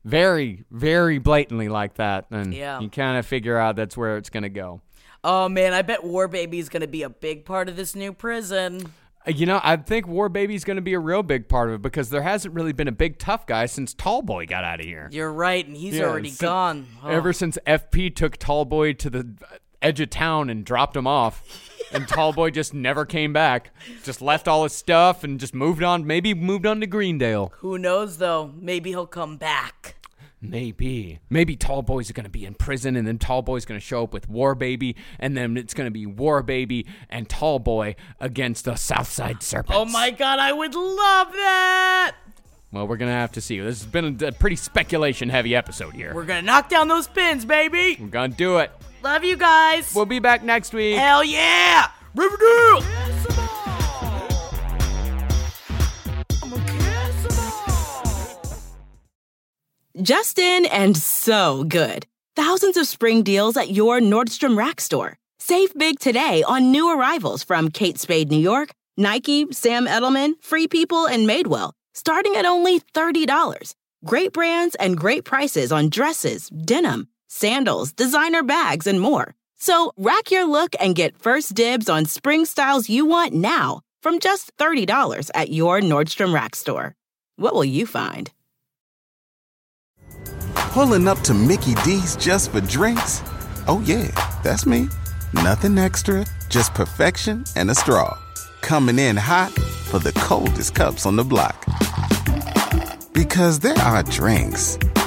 very 0.04 0.64
very 0.72 1.18
blatantly 1.20 1.70
like 1.70 1.96
that, 1.96 2.26
then 2.30 2.52
Yeah. 2.52 2.80
you 2.80 2.90
kind 2.90 3.18
of 3.18 3.26
figure 3.26 3.58
out 3.58 3.76
that's 3.76 3.96
where 3.98 4.18
it's 4.18 4.30
gonna 4.30 4.50
go. 4.50 4.82
Oh 5.24 5.50
man, 5.50 5.74
I 5.74 5.82
bet 5.82 6.04
War 6.04 6.28
Baby 6.28 6.60
is 6.60 6.70
gonna 6.70 6.88
be 6.88 7.04
a 7.04 7.10
big 7.10 7.46
part 7.46 7.70
of 7.70 7.76
this 7.76 7.96
new 7.96 8.12
prison. 8.14 8.82
Uh, 9.28 9.32
You 9.32 9.46
know, 9.48 9.60
I 9.64 9.76
think 9.78 10.08
War 10.08 10.30
Baby's 10.30 10.64
going 10.64 10.76
to 10.76 10.84
be 10.84 10.94
a 10.94 11.00
real 11.00 11.24
big 11.24 11.48
part 11.50 11.70
of 11.70 11.76
it 11.76 11.82
because 11.82 12.12
there 12.12 12.22
hasn't 12.22 12.54
really 12.54 12.74
been 12.74 12.88
a 12.88 12.92
big 12.92 13.18
tough 13.18 13.48
guy 13.48 13.66
since 13.66 13.92
Tall 13.96 14.22
Boy 14.22 14.46
got 14.46 14.64
out 14.64 14.80
of 14.80 14.86
here. 14.86 15.10
You're 15.12 15.34
right, 15.34 15.66
and 15.66 15.76
he's 15.76 15.96
Yeah, 15.96 16.04
already 16.06 16.30
sin- 16.30 16.46
gone. 16.46 16.88
Oh. 17.04 17.10
Ever 17.10 17.34
since 17.34 17.58
FP 17.66 18.12
took 18.16 18.38
Tall 18.38 18.66
Boy 18.66 18.94
to 18.94 19.10
the 19.10 19.28
edge 19.82 20.00
of 20.00 20.12
town 20.12 20.52
and 20.52 20.64
dropped 20.64 20.96
him 20.96 21.08
off, 21.08 21.42
and 21.92 22.08
Tallboy 22.08 22.54
just 22.54 22.74
never 22.74 23.06
came 23.06 23.34
back, 23.34 23.72
just 24.04 24.22
left 24.22 24.48
all 24.48 24.64
his 24.64 24.74
stuff 24.74 25.24
and 25.24 25.40
just 25.40 25.54
moved 25.54 25.84
on. 25.84 26.06
Maybe 26.06 26.34
moved 26.34 26.66
on 26.66 26.80
to 26.82 26.88
Greendale. 26.88 27.54
Who 27.58 27.78
knows 27.78 28.18
though? 28.18 28.52
Maybe 28.60 28.90
he'll 28.92 29.08
come 29.08 29.38
back. 29.38 29.96
Maybe. 30.42 31.20
Maybe 31.30 31.56
Tallboy's 31.56 32.12
going 32.12 32.26
to 32.26 32.30
be 32.30 32.46
in 32.46 32.54
prison, 32.54 32.96
and 32.96 33.08
then 33.08 33.18
Tallboy's 33.18 33.66
going 33.66 33.80
to 33.80 33.86
show 33.86 34.04
up 34.04 34.14
with 34.14 34.30
War 34.30 34.54
Baby, 34.54 34.96
and 35.20 35.36
then 35.36 35.58
it's 35.58 35.74
going 35.74 35.88
to 35.88 35.92
be 35.92 36.06
War 36.06 36.44
Baby 36.44 36.86
and 37.10 37.28
Tallboy 37.28 37.96
against 38.20 38.66
the 38.66 38.76
Southside 38.76 39.42
Serpents. 39.42 39.76
Oh 39.76 39.86
my 39.86 40.12
god, 40.12 40.38
I 40.38 40.52
would 40.52 40.76
love 40.76 41.32
that! 41.32 42.16
Well, 42.72 42.88
we're 42.88 42.98
gonna 42.98 43.12
have 43.12 43.32
to 43.34 43.42
see. 43.42 43.58
This 43.60 43.82
has 43.82 43.90
been 43.90 44.22
a, 44.22 44.34
pretty 44.34 44.58
speculation-heavy 44.58 45.56
episode 45.56 45.94
here. 45.94 46.14
We're 46.14 46.26
gonna 46.26 46.42
knock 46.42 46.68
down 46.68 46.90
those 46.90 47.08
pins, 47.08 47.46
baby! 47.46 47.98
We're 47.98 48.08
gonna 48.08 48.34
do 48.34 48.58
it. 48.58 48.70
Love 49.06 49.24
you 49.24 49.38
guys! 49.38 49.94
We'll 49.94 50.08
be 50.08 50.18
back 50.18 50.44
next 50.44 50.74
week. 50.74 50.98
Hell 50.98 51.24
yeah! 51.24 51.90
Riverdale! 52.16 52.82
Justin 60.02 60.66
and 60.66 60.98
so 60.98 61.66
good. 61.66 62.08
Thousands 62.36 62.78
of 62.78 62.88
spring 62.88 63.22
deals 63.22 63.56
at 63.56 63.70
your 63.70 64.00
Nordstrom 64.00 64.58
Rack 64.58 64.82
store. 64.82 65.20
Save 65.38 65.76
big 65.76 66.00
today 66.00 66.42
on 66.42 66.72
new 66.72 66.90
arrivals 66.90 67.44
from 67.44 67.70
Kate 67.70 68.00
Spade 68.00 68.32
New 68.32 68.40
York, 68.40 68.72
Nike, 68.98 69.46
Sam 69.52 69.86
Edelman, 69.86 70.34
Free 70.42 70.68
People, 70.68 71.06
and 71.06 71.30
Madewell, 71.30 71.74
starting 71.94 72.36
at 72.36 72.46
only 72.46 72.80
$30. 72.80 73.76
Great 74.04 74.34
brands 74.34 74.74
and 74.76 74.98
great 74.98 75.26
prices 75.26 75.72
on 75.72 75.90
dresses, 75.90 76.50
denim, 76.50 77.08
sandals, 77.36 77.92
designer 77.92 78.44
bags, 78.44 78.88
and 78.88 79.00
more. 79.00 79.36
So 79.58 79.92
rack 79.98 80.32
your 80.32 80.46
look 80.46 80.76
and 80.80 80.96
get 80.96 81.18
first 81.18 81.54
dibs 81.54 81.90
on 81.90 82.06
spring 82.06 82.46
styles 82.46 82.90
you 82.90 83.06
want 83.06 83.34
now 83.34 83.82
from 84.02 84.20
just 84.20 84.56
$30 84.58 85.32
at 85.34 85.50
your 85.50 85.82
Nordstrom 85.82 86.34
Rack 86.34 86.56
store. 86.56 86.96
What 87.38 87.54
will 87.54 87.66
you 87.66 87.86
find? 87.86 88.32
Pulling 90.56 91.08
up 91.08 91.20
to 91.22 91.34
Mickey 91.34 91.74
D's 91.84 92.16
just 92.16 92.52
for 92.52 92.62
drinks? 92.62 93.22
Oh, 93.68 93.82
yeah, 93.86 94.12
that's 94.44 94.66
me. 94.66 94.90
Nothing 95.34 95.78
extra, 95.78 96.26
just 96.50 96.74
perfection 96.74 97.44
and 97.56 97.72
a 97.72 97.76
straw. 97.76 98.18
Coming 98.62 99.00
in 99.00 99.18
hot 99.18 99.52
for 99.90 100.00
the 100.00 100.14
coldest 100.14 100.76
cups 100.76 101.06
on 101.06 101.16
the 101.16 101.24
block. 101.24 101.66
Because 103.14 103.60
there 103.60 103.78
are 103.80 104.04
drinks, 104.04 104.78